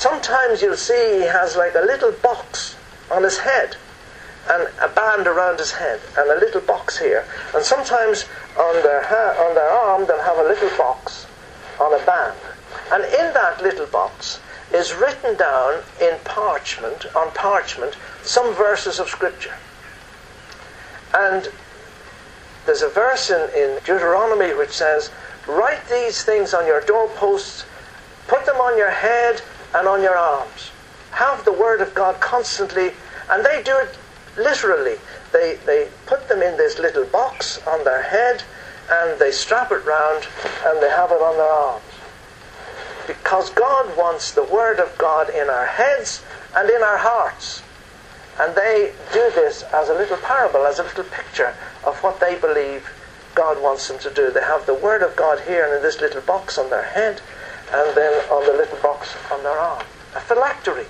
Sometimes 0.00 0.62
you'll 0.62 0.78
see 0.78 1.18
he 1.18 1.26
has 1.26 1.56
like 1.56 1.74
a 1.74 1.80
little 1.80 2.12
box 2.12 2.74
on 3.10 3.22
his 3.22 3.36
head 3.36 3.76
and 4.48 4.66
a 4.80 4.88
band 4.88 5.26
around 5.26 5.58
his 5.58 5.72
head 5.72 6.00
and 6.16 6.30
a 6.30 6.40
little 6.40 6.62
box 6.62 6.96
here. 6.96 7.26
And 7.54 7.62
sometimes 7.62 8.24
on 8.58 8.82
their, 8.82 9.00
on 9.40 9.54
their 9.54 9.70
arm 9.70 10.06
they'll 10.06 10.22
have 10.22 10.38
a 10.38 10.48
little 10.48 10.76
box 10.76 11.26
on 11.80 11.94
a 11.94 12.04
band. 12.04 12.36
And 12.92 13.04
in 13.04 13.34
that 13.34 13.62
little 13.62 13.86
box 13.86 14.40
is 14.72 14.94
written 14.94 15.36
down 15.36 15.82
in 16.00 16.16
parchment, 16.24 17.06
on 17.16 17.30
parchment, 17.32 17.96
some 18.22 18.54
verses 18.54 18.98
of 18.98 19.08
Scripture. 19.08 19.54
And 21.14 21.48
there's 22.66 22.82
a 22.82 22.88
verse 22.88 23.30
in, 23.30 23.50
in 23.56 23.78
Deuteronomy 23.84 24.54
which 24.54 24.70
says, 24.70 25.10
Write 25.48 25.88
these 25.88 26.22
things 26.22 26.54
on 26.54 26.66
your 26.66 26.80
doorposts, 26.82 27.64
put 28.28 28.44
them 28.46 28.56
on 28.56 28.76
your 28.76 28.90
head, 28.90 29.42
and 29.74 29.88
on 29.88 30.02
your 30.02 30.16
arms. 30.16 30.70
Have 31.12 31.44
the 31.44 31.52
Word 31.52 31.80
of 31.80 31.94
God 31.94 32.20
constantly, 32.20 32.92
and 33.30 33.44
they 33.44 33.62
do 33.62 33.76
it 33.78 33.96
literally. 34.36 34.96
They, 35.32 35.58
they 35.66 35.88
put 36.06 36.28
them 36.28 36.42
in 36.42 36.56
this 36.56 36.78
little 36.78 37.04
box 37.06 37.64
on 37.66 37.84
their 37.84 38.02
head, 38.02 38.42
and 38.90 39.18
they 39.20 39.30
strap 39.30 39.70
it 39.72 39.84
round, 39.84 40.26
and 40.66 40.82
they 40.82 40.90
have 40.90 41.10
it 41.10 41.22
on 41.22 41.36
their 41.36 41.52
arms. 41.52 41.84
Because 43.06 43.50
God 43.50 43.96
wants 43.96 44.32
the 44.32 44.44
Word 44.44 44.78
of 44.78 44.96
God 44.98 45.30
in 45.30 45.48
our 45.48 45.66
heads 45.66 46.22
and 46.56 46.68
in 46.68 46.82
our 46.82 46.98
hearts. 46.98 47.62
And 48.38 48.54
they 48.54 48.92
do 49.12 49.30
this 49.34 49.62
as 49.64 49.88
a 49.88 49.94
little 49.94 50.16
parable, 50.18 50.66
as 50.66 50.78
a 50.78 50.84
little 50.84 51.04
picture 51.04 51.54
of 51.84 51.98
what 52.02 52.20
they 52.20 52.38
believe 52.38 52.88
God 53.34 53.62
wants 53.62 53.88
them 53.88 53.98
to 54.00 54.12
do. 54.12 54.30
They 54.30 54.40
have 54.40 54.66
the 54.66 54.74
Word 54.74 55.02
of 55.02 55.14
God 55.16 55.40
here 55.40 55.64
and 55.64 55.74
in 55.76 55.82
this 55.82 56.00
little 56.00 56.22
box 56.22 56.58
on 56.58 56.70
their 56.70 56.82
head, 56.82 57.20
and 57.72 57.96
then 57.96 58.12
on 58.30 58.44
the 58.46 58.52
little 58.52 58.78
box 58.78 59.14
on 59.30 59.42
their 59.42 59.58
arm. 59.58 59.84
A 60.16 60.20
phylactery. 60.20 60.86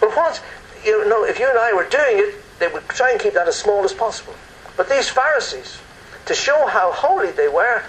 But 0.00 0.16
once, 0.16 0.40
you 0.84 1.08
know, 1.08 1.24
if 1.24 1.38
you 1.38 1.48
and 1.48 1.58
I 1.58 1.72
were 1.72 1.88
doing 1.88 2.18
it, 2.18 2.34
they 2.58 2.68
would 2.68 2.88
try 2.88 3.10
and 3.12 3.20
keep 3.20 3.34
that 3.34 3.48
as 3.48 3.56
small 3.56 3.84
as 3.84 3.92
possible. 3.92 4.34
But 4.76 4.88
these 4.88 5.08
Pharisees, 5.08 5.78
to 6.26 6.34
show 6.34 6.66
how 6.66 6.92
holy 6.92 7.30
they 7.32 7.48
were, 7.48 7.82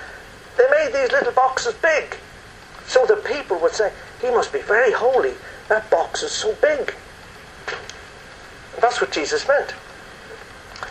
they 0.57 0.65
made 0.71 0.93
these 0.93 1.11
little 1.11 1.33
boxes 1.33 1.73
big. 1.75 2.17
So 2.85 3.05
the 3.05 3.15
people 3.17 3.57
would 3.59 3.73
say, 3.73 3.91
he 4.21 4.29
must 4.29 4.51
be 4.51 4.59
very 4.59 4.91
holy. 4.91 5.33
That 5.69 5.89
box 5.89 6.23
is 6.23 6.31
so 6.31 6.53
big. 6.61 6.93
And 8.73 8.81
that's 8.81 8.99
what 8.99 9.11
Jesus 9.11 9.47
meant. 9.47 9.73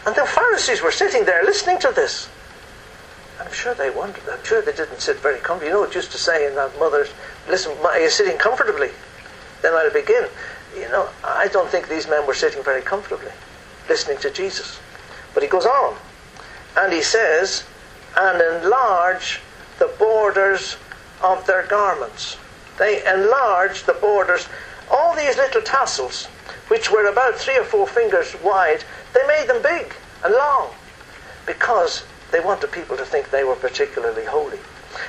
And 0.06 0.14
the 0.14 0.24
Pharisees 0.24 0.82
were 0.82 0.92
sitting 0.92 1.24
there 1.24 1.44
listening 1.44 1.78
to 1.80 1.92
this. 1.94 2.28
I'm 3.40 3.52
sure 3.52 3.74
they 3.74 3.90
wondered. 3.90 4.22
I'm 4.30 4.44
sure 4.44 4.62
they 4.62 4.72
didn't 4.72 5.00
sit 5.00 5.18
very 5.18 5.38
comfortably. 5.38 5.68
You 5.68 5.74
know, 5.74 5.82
it 5.84 5.94
used 5.94 6.12
to 6.12 6.18
say 6.18 6.46
in 6.46 6.54
that 6.54 6.78
mother's, 6.78 7.10
listen, 7.48 7.76
are 7.84 8.00
you 8.00 8.10
sitting 8.10 8.38
comfortably? 8.38 8.90
Then 9.62 9.74
I'll 9.74 9.92
begin. 9.92 10.26
You 10.76 10.88
know, 10.88 11.08
I 11.24 11.48
don't 11.48 11.68
think 11.68 11.88
these 11.88 12.08
men 12.08 12.26
were 12.26 12.34
sitting 12.34 12.62
very 12.62 12.82
comfortably, 12.82 13.32
listening 13.88 14.18
to 14.18 14.30
Jesus. 14.30 14.78
But 15.34 15.42
he 15.42 15.48
goes 15.48 15.66
on, 15.66 15.96
and 16.76 16.92
he 16.92 17.02
says, 17.02 17.64
and 18.16 18.40
enlarge 18.40 19.40
the 19.78 19.92
borders 19.98 20.76
of 21.22 21.46
their 21.46 21.66
garments. 21.66 22.36
They 22.78 23.04
enlarged 23.06 23.86
the 23.86 23.94
borders. 23.94 24.48
All 24.90 25.14
these 25.14 25.36
little 25.36 25.62
tassels, 25.62 26.26
which 26.68 26.90
were 26.90 27.10
about 27.10 27.36
three 27.36 27.58
or 27.58 27.64
four 27.64 27.86
fingers 27.86 28.34
wide, 28.42 28.84
they 29.14 29.26
made 29.26 29.48
them 29.48 29.62
big 29.62 29.94
and 30.24 30.34
long 30.34 30.70
because 31.46 32.04
they 32.30 32.40
wanted 32.40 32.70
people 32.72 32.96
to 32.96 33.04
think 33.04 33.30
they 33.30 33.44
were 33.44 33.56
particularly 33.56 34.24
holy. 34.24 34.58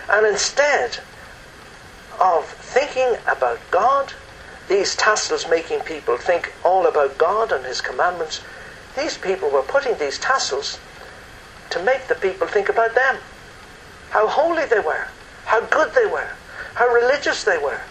And 0.10 0.26
instead 0.26 1.00
of 2.20 2.46
thinking 2.46 3.16
about 3.28 3.60
God, 3.72 4.14
these 4.72 4.96
tassels 4.96 5.50
making 5.50 5.82
people 5.82 6.16
think 6.16 6.54
all 6.64 6.88
about 6.88 7.18
God 7.18 7.52
and 7.52 7.66
His 7.66 7.82
commandments, 7.82 8.40
these 8.96 9.18
people 9.18 9.50
were 9.50 9.62
putting 9.62 9.98
these 9.98 10.18
tassels 10.18 10.80
to 11.72 11.84
make 11.84 12.08
the 12.08 12.16
people 12.16 12.48
think 12.48 12.70
about 12.70 12.96
them. 12.96 13.18
How 14.12 14.28
holy 14.28 14.66
they 14.66 14.80
were, 14.80 15.10
how 15.44 15.60
good 15.66 15.94
they 15.94 16.06
were, 16.06 16.30
how 16.76 16.88
religious 16.88 17.44
they 17.44 17.58
were. 17.58 17.82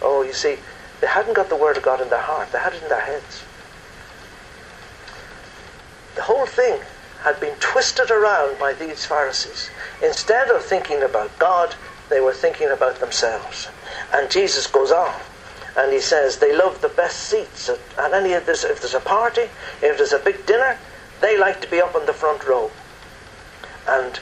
Oh, 0.00 0.22
you 0.22 0.32
see, 0.32 0.58
they 1.00 1.08
hadn't 1.08 1.34
got 1.34 1.48
the 1.48 1.56
Word 1.56 1.76
of 1.76 1.82
God 1.82 2.00
in 2.00 2.08
their 2.08 2.22
heart, 2.22 2.52
they 2.52 2.60
had 2.60 2.74
it 2.74 2.82
in 2.84 2.88
their 2.88 3.00
heads. 3.00 3.42
The 6.14 6.22
whole 6.22 6.46
thing 6.46 6.78
had 7.22 7.40
been 7.40 7.56
twisted 7.58 8.12
around 8.12 8.60
by 8.60 8.72
these 8.72 9.04
Pharisees. 9.04 9.68
Instead 10.00 10.48
of 10.48 10.62
thinking 10.64 11.02
about 11.02 11.36
God, 11.40 11.74
they 12.08 12.20
were 12.20 12.32
thinking 12.32 12.70
about 12.70 13.00
themselves. 13.00 13.68
And 14.12 14.30
Jesus 14.30 14.66
goes 14.66 14.90
on 14.90 15.14
And 15.76 15.92
he 15.92 16.00
says 16.00 16.38
they 16.38 16.54
love 16.54 16.80
the 16.80 16.88
best 16.88 17.18
seats 17.20 17.68
at, 17.68 17.78
at 17.98 18.12
any 18.12 18.32
of 18.32 18.46
this. 18.46 18.64
If 18.64 18.80
there's 18.80 18.94
a 18.94 19.00
party, 19.00 19.42
if 19.82 19.96
there's 19.96 20.12
a 20.12 20.18
big 20.18 20.44
dinner, 20.46 20.78
they 21.20 21.38
like 21.38 21.60
to 21.60 21.70
be 21.70 21.80
up 21.80 21.94
in 21.94 22.06
the 22.06 22.12
front 22.12 22.46
row. 22.46 22.70
And 23.86 24.18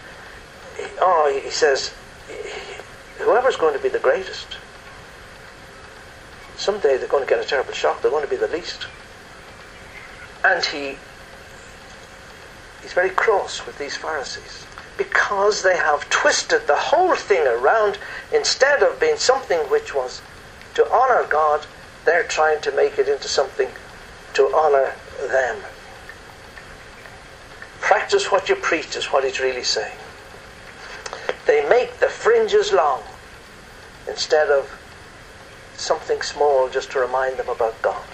oh, 1.00 1.40
he 1.42 1.50
says, 1.50 1.94
whoever's 3.18 3.56
going 3.56 3.74
to 3.76 3.82
be 3.82 3.88
the 3.88 3.98
greatest, 3.98 4.58
someday 6.56 6.96
they're 6.96 7.08
going 7.08 7.24
to 7.24 7.28
get 7.28 7.42
a 7.42 7.48
terrible 7.48 7.72
shock. 7.72 8.02
They're 8.02 8.10
going 8.10 8.24
to 8.24 8.30
be 8.30 8.36
the 8.36 8.48
least. 8.48 8.86
And 10.44 10.64
he 10.64 10.96
he's 12.82 12.92
very 12.92 13.10
cross 13.10 13.66
with 13.66 13.78
these 13.78 13.96
Pharisees 13.96 14.66
because 14.96 15.62
they 15.62 15.76
have 15.76 16.08
twisted 16.10 16.66
the 16.66 16.76
whole 16.76 17.14
thing 17.14 17.46
around. 17.46 17.98
Instead 18.32 18.82
of 18.82 18.98
being 18.98 19.16
something 19.16 19.58
which 19.70 19.94
was 19.94 20.22
to 20.74 20.90
honor 20.90 21.26
God, 21.28 21.66
they're 22.04 22.24
trying 22.24 22.60
to 22.62 22.72
make 22.72 22.98
it 22.98 23.08
into 23.08 23.28
something 23.28 23.68
to 24.34 24.44
honor 24.54 24.94
them. 25.18 25.58
Practice 27.80 28.30
what 28.32 28.48
you 28.48 28.56
preach 28.56 28.96
is 28.96 29.06
what 29.06 29.24
he's 29.24 29.40
really 29.40 29.62
saying. 29.62 29.96
They 31.46 31.68
make 31.68 31.98
the 31.98 32.08
fringes 32.08 32.72
long 32.72 33.02
instead 34.08 34.48
of 34.48 34.70
something 35.76 36.22
small 36.22 36.68
just 36.68 36.90
to 36.92 36.98
remind 36.98 37.36
them 37.36 37.48
about 37.48 37.80
God. 37.82 38.04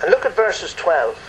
And 0.00 0.10
look 0.10 0.24
at 0.24 0.34
verses 0.34 0.74
12. 0.74 1.27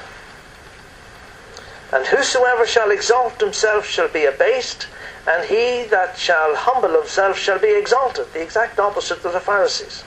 And 1.92 2.06
whosoever 2.06 2.68
shall 2.68 2.92
exalt 2.92 3.40
himself 3.42 3.88
shall 3.88 4.08
be 4.08 4.26
abased, 4.26 4.88
and 5.26 5.46
he 5.46 5.84
that 5.90 6.18
shall 6.18 6.56
humble 6.56 6.94
himself 6.94 7.38
shall 7.38 7.60
be 7.60 7.76
exalted. 7.76 8.32
The 8.34 8.44
exact 8.44 8.80
opposite 8.80 9.26
of 9.26 9.34
the 9.34 9.40
Pharisees. 9.40 10.04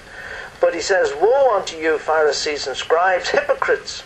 But 0.61 0.75
he 0.75 0.81
says, 0.81 1.13
Woe 1.13 1.57
unto 1.57 1.77
you, 1.77 1.99
Pharisees 1.99 2.69
and 2.69 2.77
scribes, 2.77 3.31
hypocrites! 3.31 4.05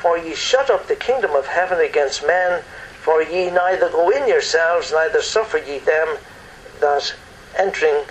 For 0.00 0.16
ye 0.16 0.34
shut 0.34 0.70
up 0.70 0.86
the 0.86 0.96
kingdom 0.96 1.32
of 1.32 1.48
heaven 1.48 1.78
against 1.78 2.26
men, 2.26 2.62
for 3.02 3.20
ye 3.22 3.50
neither 3.50 3.90
go 3.90 4.08
in 4.08 4.26
yourselves, 4.26 4.92
neither 4.92 5.20
suffer 5.20 5.58
ye 5.58 5.78
them 5.78 6.16
that 6.80 7.14
entering 7.56 8.04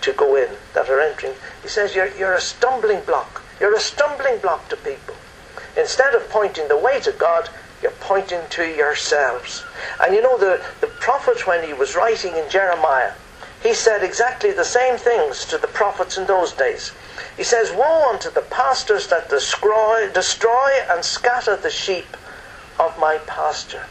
to 0.00 0.12
go 0.12 0.36
in, 0.36 0.50
that 0.72 0.88
are 0.88 1.00
entering. 1.00 1.34
He 1.62 1.68
says, 1.68 1.94
You're, 1.94 2.14
you're 2.16 2.34
a 2.34 2.40
stumbling 2.40 3.00
block. 3.04 3.42
You're 3.60 3.74
a 3.74 3.80
stumbling 3.80 4.38
block 4.38 4.68
to 4.70 4.76
people. 4.76 5.16
Instead 5.76 6.14
of 6.14 6.30
pointing 6.30 6.68
the 6.68 6.78
way 6.78 7.00
to 7.00 7.12
God, 7.12 7.50
you're 7.84 7.92
pointing 8.00 8.40
to 8.48 8.64
yourselves. 8.64 9.62
And 10.00 10.14
you 10.14 10.22
know, 10.22 10.38
the, 10.38 10.64
the 10.80 10.86
prophet, 10.86 11.46
when 11.46 11.62
he 11.62 11.74
was 11.74 11.94
writing 11.94 12.34
in 12.34 12.48
Jeremiah, 12.48 13.12
he 13.62 13.74
said 13.74 14.02
exactly 14.02 14.52
the 14.52 14.64
same 14.64 14.96
things 14.96 15.44
to 15.44 15.58
the 15.58 15.66
prophets 15.66 16.16
in 16.16 16.26
those 16.26 16.52
days. 16.54 16.92
He 17.36 17.44
says, 17.44 17.72
Woe 17.72 18.10
unto 18.10 18.30
the 18.30 18.40
pastors 18.40 19.08
that 19.08 19.28
destroy, 19.28 20.10
destroy 20.12 20.70
and 20.88 21.04
scatter 21.04 21.56
the 21.56 21.70
sheep 21.70 22.16
of 22.80 22.98
my 22.98 23.18
pasture. 23.26 23.84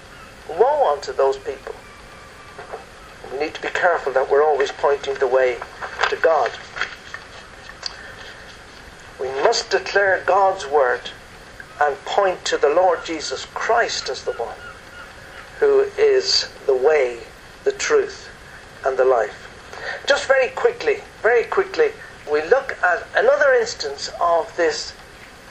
Woe 0.49 0.91
unto 0.91 1.13
those 1.13 1.37
people. 1.37 1.75
We 3.31 3.39
need 3.39 3.53
to 3.53 3.61
be 3.61 3.69
careful 3.69 4.11
that 4.13 4.29
we're 4.29 4.43
always 4.43 4.71
pointing 4.71 5.13
the 5.15 5.27
way 5.27 5.57
to 6.09 6.15
God. 6.15 6.49
We 9.21 9.27
must 9.43 9.69
declare 9.69 10.23
God's 10.25 10.65
word 10.65 11.11
and 11.83 11.97
point 12.05 12.45
to 12.45 12.57
the 12.57 12.69
Lord 12.69 13.03
Jesus 13.03 13.45
Christ 13.53 14.07
as 14.07 14.23
the 14.23 14.31
one 14.33 14.55
who 15.59 15.81
is 15.97 16.49
the 16.65 16.75
way, 16.75 17.19
the 17.65 17.73
truth, 17.73 18.29
and 18.85 18.97
the 18.97 19.03
life. 19.03 19.49
Just 20.07 20.27
very 20.27 20.47
quickly, 20.49 20.97
very 21.21 21.43
quickly, 21.43 21.89
we 22.31 22.41
look 22.43 22.77
at 22.83 23.05
another 23.15 23.53
instance 23.53 24.09
of 24.21 24.55
this 24.55 24.93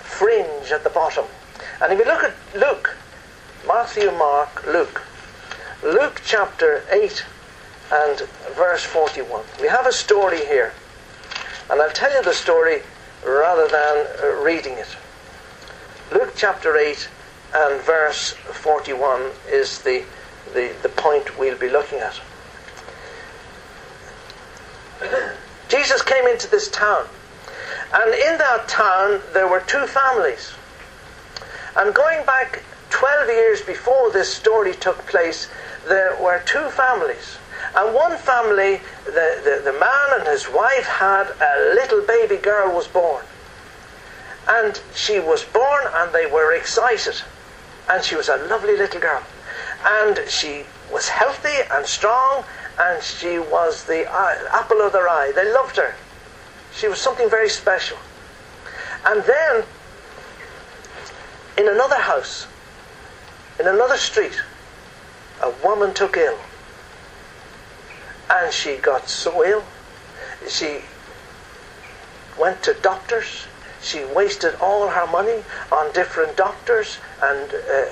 fringe 0.00 0.72
at 0.72 0.84
the 0.84 0.90
bottom. 0.90 1.26
And 1.82 1.92
if 1.92 1.98
you 1.98 2.06
look 2.06 2.24
at 2.24 2.34
Luke, 2.54 2.96
Matthew, 3.66 4.10
Mark, 4.12 4.66
Luke, 4.66 5.02
Luke 5.82 6.22
chapter 6.24 6.82
8 6.90 7.24
and 7.92 8.20
verse 8.56 8.84
41, 8.84 9.44
we 9.60 9.68
have 9.68 9.86
a 9.86 9.92
story 9.92 10.38
here. 10.46 10.72
And 11.70 11.80
I'll 11.80 11.92
tell 11.92 12.12
you 12.12 12.22
the 12.22 12.32
story 12.32 12.80
rather 13.24 13.68
than 13.68 14.06
uh, 14.22 14.42
reading 14.42 14.74
it. 14.74 14.96
Luke 16.12 16.34
chapter 16.36 16.76
8 16.76 17.08
and 17.54 17.80
verse 17.80 18.32
41 18.32 19.30
is 19.50 19.78
the, 19.78 20.04
the, 20.52 20.74
the 20.82 20.90
point 20.90 21.38
we'll 21.38 21.56
be 21.56 21.70
looking 21.70 22.00
at. 22.00 22.20
Jesus 25.70 26.02
came 26.02 26.26
into 26.26 26.50
this 26.50 26.68
town, 26.70 27.06
and 27.94 28.12
in 28.12 28.36
that 28.36 28.68
town 28.68 29.22
there 29.32 29.48
were 29.48 29.60
two 29.60 29.86
families. 29.86 30.52
And 31.76 31.94
going 31.94 32.26
back 32.26 32.62
12 32.90 33.28
years 33.28 33.62
before 33.62 34.10
this 34.12 34.30
story 34.34 34.74
took 34.74 34.98
place, 35.06 35.48
there 35.88 36.14
were 36.20 36.42
two 36.44 36.68
families. 36.68 37.38
And 37.74 37.94
one 37.94 38.18
family, 38.18 38.82
the, 39.06 39.40
the, 39.44 39.62
the 39.64 39.78
man 39.78 40.20
and 40.20 40.28
his 40.28 40.46
wife 40.50 40.84
had 40.84 41.28
a 41.40 41.74
little 41.74 42.02
baby 42.02 42.36
girl 42.36 42.74
was 42.74 42.86
born. 42.86 43.24
And 44.48 44.80
she 44.94 45.20
was 45.20 45.44
born 45.44 45.84
and 45.94 46.12
they 46.12 46.26
were 46.26 46.54
excited. 46.54 47.20
And 47.88 48.02
she 48.02 48.16
was 48.16 48.28
a 48.28 48.36
lovely 48.48 48.76
little 48.76 49.00
girl. 49.00 49.22
And 49.84 50.20
she 50.28 50.64
was 50.92 51.08
healthy 51.08 51.58
and 51.70 51.86
strong 51.86 52.44
and 52.78 53.02
she 53.02 53.38
was 53.38 53.84
the 53.84 54.10
eye, 54.10 54.38
apple 54.52 54.80
of 54.80 54.92
their 54.92 55.08
eye. 55.08 55.32
They 55.34 55.52
loved 55.52 55.76
her. 55.76 55.94
She 56.74 56.88
was 56.88 56.98
something 56.98 57.28
very 57.28 57.48
special. 57.48 57.98
And 59.04 59.22
then, 59.24 59.64
in 61.58 61.68
another 61.68 61.96
house, 61.98 62.46
in 63.60 63.66
another 63.66 63.96
street, 63.96 64.40
a 65.42 65.50
woman 65.64 65.92
took 65.92 66.16
ill. 66.16 66.38
And 68.30 68.52
she 68.52 68.76
got 68.76 69.08
so 69.08 69.44
ill, 69.44 69.62
she 70.48 70.80
went 72.38 72.62
to 72.62 72.74
doctors 72.74 73.46
she 73.82 74.04
wasted 74.04 74.54
all 74.60 74.88
her 74.88 75.06
money 75.06 75.42
on 75.70 75.92
different 75.92 76.36
doctors 76.36 76.98
and 77.20 77.52
uh, 77.52 77.84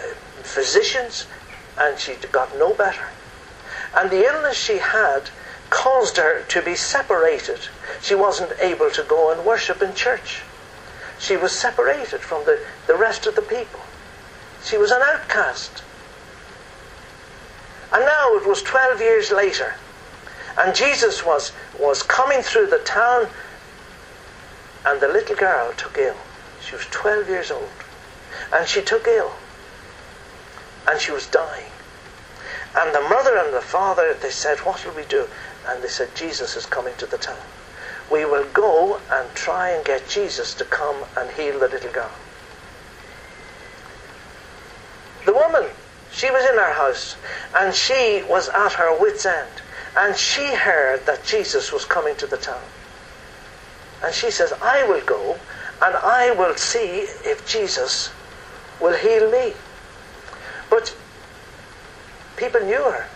physicians, 0.42 1.26
and 1.78 1.98
she 1.98 2.14
got 2.32 2.56
no 2.56 2.72
better. 2.74 3.08
And 3.96 4.10
the 4.10 4.24
illness 4.24 4.56
she 4.56 4.78
had 4.78 5.30
caused 5.68 6.16
her 6.16 6.42
to 6.42 6.62
be 6.62 6.74
separated. 6.74 7.58
She 8.00 8.14
wasn't 8.14 8.52
able 8.60 8.90
to 8.90 9.02
go 9.02 9.32
and 9.32 9.44
worship 9.44 9.82
in 9.82 9.94
church. 9.94 10.42
She 11.18 11.36
was 11.36 11.52
separated 11.52 12.20
from 12.20 12.44
the, 12.44 12.60
the 12.86 12.96
rest 12.96 13.26
of 13.26 13.34
the 13.34 13.42
people. 13.42 13.80
She 14.64 14.78
was 14.78 14.90
an 14.90 15.02
outcast. 15.02 15.82
And 17.92 18.04
now 18.04 18.34
it 18.36 18.46
was 18.46 18.62
12 18.62 19.00
years 19.00 19.32
later, 19.32 19.74
and 20.56 20.74
Jesus 20.74 21.24
was, 21.24 21.52
was 21.78 22.02
coming 22.02 22.40
through 22.42 22.68
the 22.68 22.78
town 22.78 23.28
and 24.84 25.00
the 25.00 25.08
little 25.08 25.36
girl 25.36 25.72
took 25.76 25.98
ill. 25.98 26.16
She 26.66 26.74
was 26.74 26.86
12 26.90 27.28
years 27.28 27.50
old. 27.50 27.68
And 28.52 28.66
she 28.66 28.82
took 28.82 29.06
ill. 29.06 29.32
And 30.88 31.00
she 31.00 31.12
was 31.12 31.26
dying. 31.26 31.70
And 32.76 32.94
the 32.94 33.00
mother 33.00 33.36
and 33.36 33.52
the 33.52 33.60
father, 33.60 34.14
they 34.14 34.30
said, 34.30 34.58
What 34.58 34.84
will 34.86 34.94
we 34.94 35.04
do? 35.04 35.26
And 35.68 35.82
they 35.82 35.88
said, 35.88 36.14
Jesus 36.14 36.56
is 36.56 36.66
coming 36.66 36.94
to 36.98 37.06
the 37.06 37.18
town. 37.18 37.36
We 38.10 38.24
will 38.24 38.46
go 38.52 39.00
and 39.10 39.28
try 39.34 39.70
and 39.70 39.84
get 39.84 40.08
Jesus 40.08 40.54
to 40.54 40.64
come 40.64 41.04
and 41.16 41.30
heal 41.32 41.58
the 41.58 41.68
little 41.68 41.92
girl. 41.92 42.10
The 45.26 45.32
woman, 45.32 45.66
she 46.12 46.30
was 46.30 46.44
in 46.48 46.56
her 46.56 46.72
house 46.72 47.16
and 47.56 47.74
she 47.74 48.22
was 48.28 48.48
at 48.48 48.72
her 48.74 48.98
wits' 48.98 49.26
end. 49.26 49.62
And 49.96 50.16
she 50.16 50.54
heard 50.54 51.06
that 51.06 51.24
Jesus 51.24 51.72
was 51.72 51.84
coming 51.84 52.16
to 52.16 52.26
the 52.26 52.36
town. 52.36 52.62
And 54.02 54.14
she 54.14 54.30
says, 54.30 54.52
I 54.62 54.86
will 54.86 55.04
go 55.04 55.36
and 55.82 55.94
I 55.96 56.30
will 56.32 56.56
see 56.56 57.06
if 57.24 57.46
Jesus 57.46 58.10
will 58.80 58.96
heal 58.96 59.30
me. 59.30 59.54
But 60.68 60.94
people 62.36 62.60
knew 62.60 62.82
her, 62.82 63.06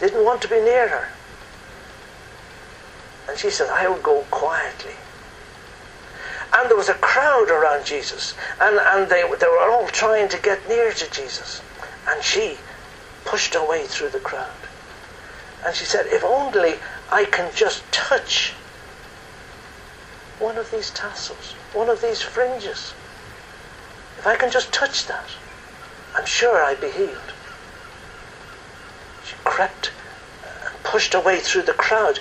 didn't 0.00 0.24
want 0.24 0.42
to 0.42 0.48
be 0.48 0.60
near 0.60 0.88
her. 0.88 1.08
And 3.28 3.38
she 3.38 3.50
said, 3.50 3.68
I 3.70 3.88
will 3.88 4.00
go 4.00 4.24
quietly. 4.30 4.94
And 6.52 6.70
there 6.70 6.76
was 6.76 6.88
a 6.88 6.94
crowd 6.94 7.50
around 7.50 7.84
Jesus, 7.84 8.34
and, 8.60 8.78
and 8.78 9.10
they, 9.10 9.22
they 9.22 9.46
were 9.46 9.70
all 9.70 9.88
trying 9.88 10.28
to 10.28 10.38
get 10.38 10.68
near 10.68 10.92
to 10.92 11.10
Jesus. 11.10 11.62
And 12.06 12.22
she 12.22 12.58
pushed 13.24 13.54
her 13.54 13.66
way 13.66 13.86
through 13.86 14.10
the 14.10 14.20
crowd. 14.20 14.50
And 15.64 15.74
she 15.74 15.84
said, 15.84 16.06
If 16.06 16.22
only 16.22 16.74
I 17.10 17.24
can 17.24 17.50
just 17.56 17.90
touch 17.90 18.52
one 20.38 20.58
of 20.58 20.70
these 20.70 20.90
tassels, 20.90 21.52
one 21.72 21.88
of 21.88 22.00
these 22.00 22.20
fringes. 22.20 22.92
If 24.18 24.26
I 24.26 24.36
can 24.36 24.50
just 24.50 24.72
touch 24.72 25.06
that, 25.06 25.28
I'm 26.14 26.26
sure 26.26 26.62
I'd 26.62 26.80
be 26.80 26.90
healed. 26.90 27.32
She 29.24 29.34
crept 29.44 29.90
and 30.64 30.82
pushed 30.82 31.12
her 31.12 31.20
way 31.20 31.40
through 31.40 31.62
the 31.62 31.72
crowd 31.72 32.18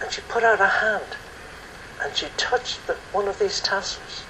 and 0.00 0.10
she 0.10 0.20
put 0.22 0.44
out 0.44 0.58
her 0.58 0.66
hand 0.66 1.16
and 2.02 2.14
she 2.14 2.26
touched 2.36 2.86
the, 2.86 2.94
one 3.12 3.28
of 3.28 3.38
these 3.38 3.60
tassels. 3.60 4.22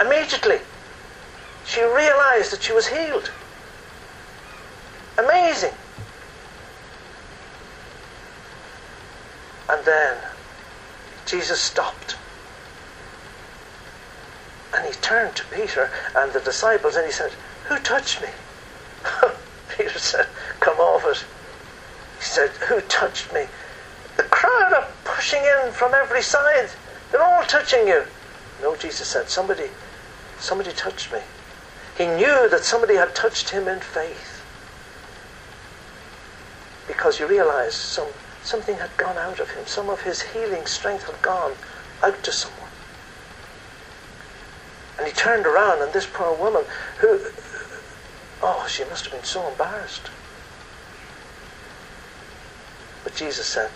Immediately, 0.00 0.58
she 1.66 1.82
realized 1.82 2.52
that 2.52 2.62
she 2.62 2.72
was 2.72 2.88
healed. 2.88 3.30
Amazing. 5.18 5.72
And 9.70 9.84
then 9.84 10.16
Jesus 11.26 11.60
stopped. 11.60 12.16
And 14.74 14.86
he 14.86 14.92
turned 15.00 15.36
to 15.36 15.44
Peter 15.54 15.90
and 16.16 16.32
the 16.32 16.40
disciples 16.40 16.96
and 16.96 17.06
he 17.06 17.12
said, 17.12 17.30
Who 17.68 17.78
touched 17.78 18.20
me? 18.20 18.28
Peter 19.76 19.98
said, 19.98 20.26
Come 20.60 20.78
off 20.78 21.04
it. 21.06 21.24
He 22.18 22.24
said, 22.24 22.50
Who 22.68 22.80
touched 22.82 23.32
me? 23.32 23.46
The 24.16 24.24
crowd 24.24 24.72
are 24.72 24.88
pushing 25.04 25.42
in 25.42 25.72
from 25.72 25.94
every 25.94 26.22
side. 26.22 26.70
They're 27.10 27.22
all 27.22 27.44
touching 27.44 27.86
you. 27.86 28.04
No, 28.60 28.76
Jesus 28.76 29.08
said, 29.08 29.28
Somebody, 29.28 29.68
somebody 30.38 30.72
touched 30.72 31.12
me. 31.12 31.20
He 31.96 32.06
knew 32.06 32.48
that 32.48 32.64
somebody 32.64 32.94
had 32.94 33.14
touched 33.14 33.50
him 33.50 33.68
in 33.68 33.80
faith. 33.80 34.42
Because 36.88 37.20
you 37.20 37.26
realize 37.26 37.74
some, 37.74 38.08
something 38.44 38.76
had 38.76 38.96
gone 38.96 39.16
out 39.18 39.40
of 39.40 39.50
him. 39.50 39.66
Some 39.66 39.88
of 39.88 40.02
his 40.02 40.20
healing 40.22 40.66
strength 40.66 41.06
had 41.06 41.20
gone 41.22 41.54
out 42.02 42.22
to 42.22 42.32
someone. 42.32 42.70
And 44.98 45.06
he 45.08 45.12
turned 45.12 45.46
around, 45.46 45.82
and 45.82 45.92
this 45.92 46.06
poor 46.06 46.36
woman, 46.38 46.64
who, 47.00 47.20
oh, 48.42 48.66
she 48.68 48.84
must 48.84 49.04
have 49.04 49.12
been 49.12 49.24
so 49.24 49.48
embarrassed. 49.50 50.10
But 53.02 53.16
Jesus 53.16 53.46
said, 53.46 53.70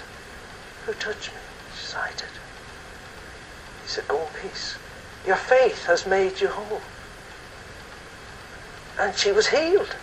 Who 0.87 0.93
touched 0.95 1.31
me? 1.35 1.41
She 1.75 1.87
said, 1.87 2.01
I 2.01 2.11
did. 2.17 2.39
He 3.83 3.89
said, 3.89 4.09
Go 4.09 4.21
in 4.23 4.49
peace. 4.49 4.77
Your 5.27 5.37
faith 5.37 5.87
has 5.87 6.07
made 6.07 6.41
you 6.41 6.49
whole. 6.49 6.81
And 8.99 9.15
she 9.17 9.33
was 9.33 9.49
healed. 9.49 9.97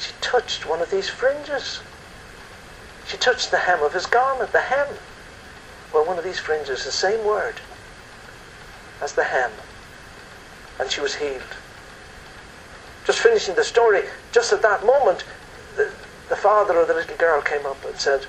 She 0.00 0.12
touched 0.22 0.64
one 0.66 0.80
of 0.80 0.90
these 0.90 1.08
fringes. 1.08 1.80
She 3.06 3.18
touched 3.18 3.50
the 3.50 3.58
hem 3.58 3.82
of 3.82 3.92
his 3.92 4.06
garment, 4.06 4.52
the 4.52 4.60
hem. 4.60 4.86
Well, 5.92 6.06
one 6.06 6.16
of 6.16 6.24
these 6.24 6.38
fringes, 6.38 6.84
the 6.84 6.92
same 6.92 7.24
word 7.24 7.60
as 9.02 9.12
the 9.12 9.24
hem. 9.24 9.50
And 10.78 10.90
she 10.90 11.00
was 11.00 11.16
healed. 11.16 11.42
Just 13.06 13.18
finishing 13.18 13.56
the 13.56 13.64
story, 13.64 14.04
just 14.32 14.52
at 14.52 14.62
that 14.62 14.86
moment, 14.86 15.24
the, 15.76 15.92
the 16.28 16.36
father 16.36 16.78
of 16.78 16.88
the 16.88 16.94
little 16.94 17.16
girl 17.16 17.42
came 17.42 17.66
up 17.66 17.84
and 17.84 17.96
said, 17.96 18.26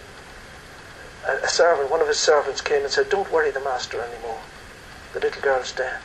a, 1.27 1.45
a 1.45 1.47
servant, 1.47 1.89
one 1.91 2.01
of 2.01 2.07
his 2.07 2.19
servants 2.19 2.61
came 2.61 2.83
and 2.83 2.91
said, 2.91 3.09
Don't 3.09 3.31
worry 3.31 3.51
the 3.51 3.59
master 3.59 4.01
anymore. 4.01 4.39
The 5.13 5.19
little 5.19 5.41
girl's 5.41 5.71
dead. 5.71 5.99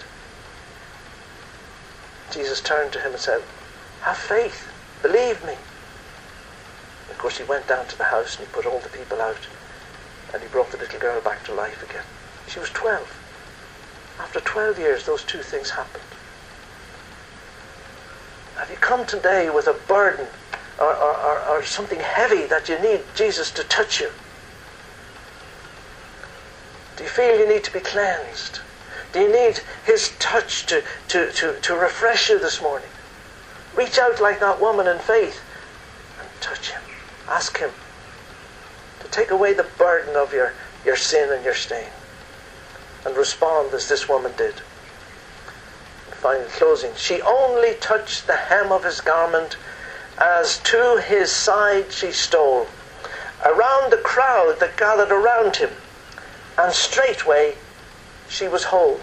Jesus 2.33 2.61
turned 2.61 2.93
to 2.93 3.01
him 3.01 3.13
and 3.13 3.21
said, 3.21 3.43
Have 4.03 4.17
faith. 4.17 4.76
Believe 5.03 5.45
me. 5.45 5.55
Of 7.11 7.19
course, 7.19 7.39
he 7.39 7.45
went 7.45 7.69
down 7.69 7.87
to 7.87 7.99
the 7.99 8.05
house 8.05 8.37
and 8.37 8.47
he 8.47 8.53
put 8.53 8.67
all 8.67 8.81
the 8.81 8.89
people 8.89 9.21
out 9.21 9.49
and 10.33 10.43
he 10.43 10.49
brought 10.49 10.71
the 10.71 10.79
little 10.79 10.99
girl 10.99 11.21
back 11.21 11.45
to 11.45 11.55
life 11.55 11.83
again. 11.83 12.05
She 12.49 12.59
was 12.59 12.71
12. 12.71 13.23
After 14.19 14.41
12 14.41 14.79
years, 14.79 15.07
those 15.07 15.25
two 15.25 15.43
things 15.43 15.71
happened. 15.71 16.03
Have 18.57 18.71
you 18.71 18.77
come 18.77 19.05
today 19.07 19.51
with 19.51 19.67
a 19.67 19.75
burden 19.87 20.27
or, 20.79 20.95
or, 20.95 21.41
or, 21.49 21.63
something 21.63 22.01
heavy 22.01 22.47
that 22.47 22.69
you 22.69 22.79
need 22.81 23.03
Jesus 23.15 23.51
to 23.53 23.65
touch 23.65 24.01
you? 24.01 24.11
Do 26.97 27.05
you 27.05 27.11
feel 27.11 27.39
you 27.39 27.49
need 27.49 27.65
to 27.65 27.73
be 27.73 27.81
cleansed? 27.81 28.61
Do 29.13 29.21
you 29.21 29.33
need 29.33 29.61
His 29.85 30.13
touch 30.19 30.67
to, 30.67 30.83
to, 31.09 31.33
to, 31.33 31.61
to 31.61 31.75
refresh 31.75 32.29
you 32.31 32.39
this 32.39 32.61
morning? 32.61 32.89
Reach 33.77 33.99
out 33.99 34.21
like 34.21 34.41
that 34.41 34.61
woman 34.61 34.87
in 34.87 34.99
faith 34.99 35.41
and 36.19 36.29
touch 36.41 36.71
Him. 36.71 36.81
Ask 37.29 37.59
Him 37.59 37.71
to 39.01 39.09
take 39.09 39.31
away 39.31 39.53
the 39.53 39.67
burden 39.77 40.17
of 40.17 40.33
your, 40.33 40.55
your 40.85 40.97
sin 40.97 41.31
and 41.31 41.45
your 41.45 41.55
stain 41.55 41.91
and 43.05 43.17
respond 43.17 43.73
as 43.73 43.89
this 43.89 44.09
woman 44.09 44.33
did. 44.37 44.55
Final 46.11 46.47
closing. 46.47 46.91
She 46.97 47.23
only 47.23 47.75
touched 47.75 48.27
the 48.27 48.35
hem 48.35 48.73
of 48.73 48.83
his 48.83 49.01
garment 49.01 49.57
as 50.19 50.59
to 50.61 51.01
his 51.07 51.31
side 51.31 51.93
she 51.93 52.11
stole, 52.11 52.67
around 53.45 53.93
the 53.93 53.99
crowd 53.99 54.59
that 54.59 54.77
gathered 54.77 55.13
around 55.13 55.57
him, 55.57 55.71
and 56.59 56.73
straightway 56.73 57.55
she 58.29 58.49
was 58.49 58.65
whole. 58.65 59.01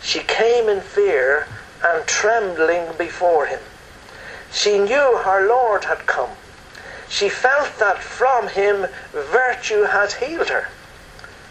She 0.00 0.20
came 0.20 0.68
in 0.68 0.80
fear 0.80 1.48
and 1.84 2.06
trembling 2.06 2.92
before 2.96 3.46
him. 3.46 3.60
She 4.52 4.78
knew 4.78 5.18
her 5.24 5.46
Lord 5.46 5.84
had 5.84 6.06
come. 6.06 6.30
She 7.08 7.28
felt 7.28 7.78
that 7.78 8.02
from 8.02 8.48
him 8.48 8.86
virtue 9.12 9.82
had 9.84 10.12
healed 10.12 10.48
her 10.48 10.68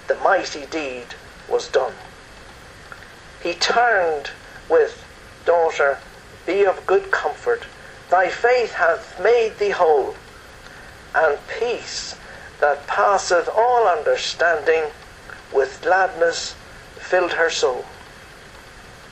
the 0.08 0.16
mighty 0.16 0.66
deed 0.66 1.06
was 1.50 1.68
done. 1.68 1.94
He 3.44 3.54
turned 3.54 4.32
with, 4.70 5.04
Daughter, 5.46 6.00
be 6.46 6.66
of 6.66 6.86
good 6.88 7.12
comfort. 7.12 7.64
Thy 8.10 8.30
faith 8.30 8.74
hath 8.74 9.22
made 9.22 9.60
thee 9.60 9.72
whole. 9.72 10.16
And 11.14 11.38
peace 11.60 12.16
that 12.60 12.88
passeth 12.88 13.50
all 13.54 13.88
understanding 13.88 14.86
with 15.54 15.82
gladness 15.82 16.56
filled 16.96 17.34
her 17.34 17.50
soul. 17.50 17.86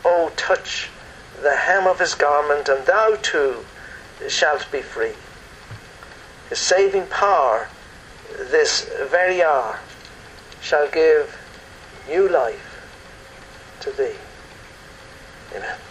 O 0.03 0.31
touch 0.35 0.89
the 1.45 1.55
hem 1.55 1.85
of 1.85 1.99
his 1.99 2.15
garment, 2.15 2.67
and 2.67 2.87
thou 2.87 3.15
too 3.21 3.63
shalt 4.27 4.65
be 4.71 4.81
free. 4.81 5.13
His 6.49 6.57
saving 6.57 7.05
power 7.05 7.69
this 8.49 8.89
very 9.11 9.43
hour 9.43 9.79
shall 10.59 10.89
give 10.89 11.37
new 12.07 12.27
life 12.27 12.81
to 13.81 13.91
thee. 13.91 14.15
Amen. 15.55 15.84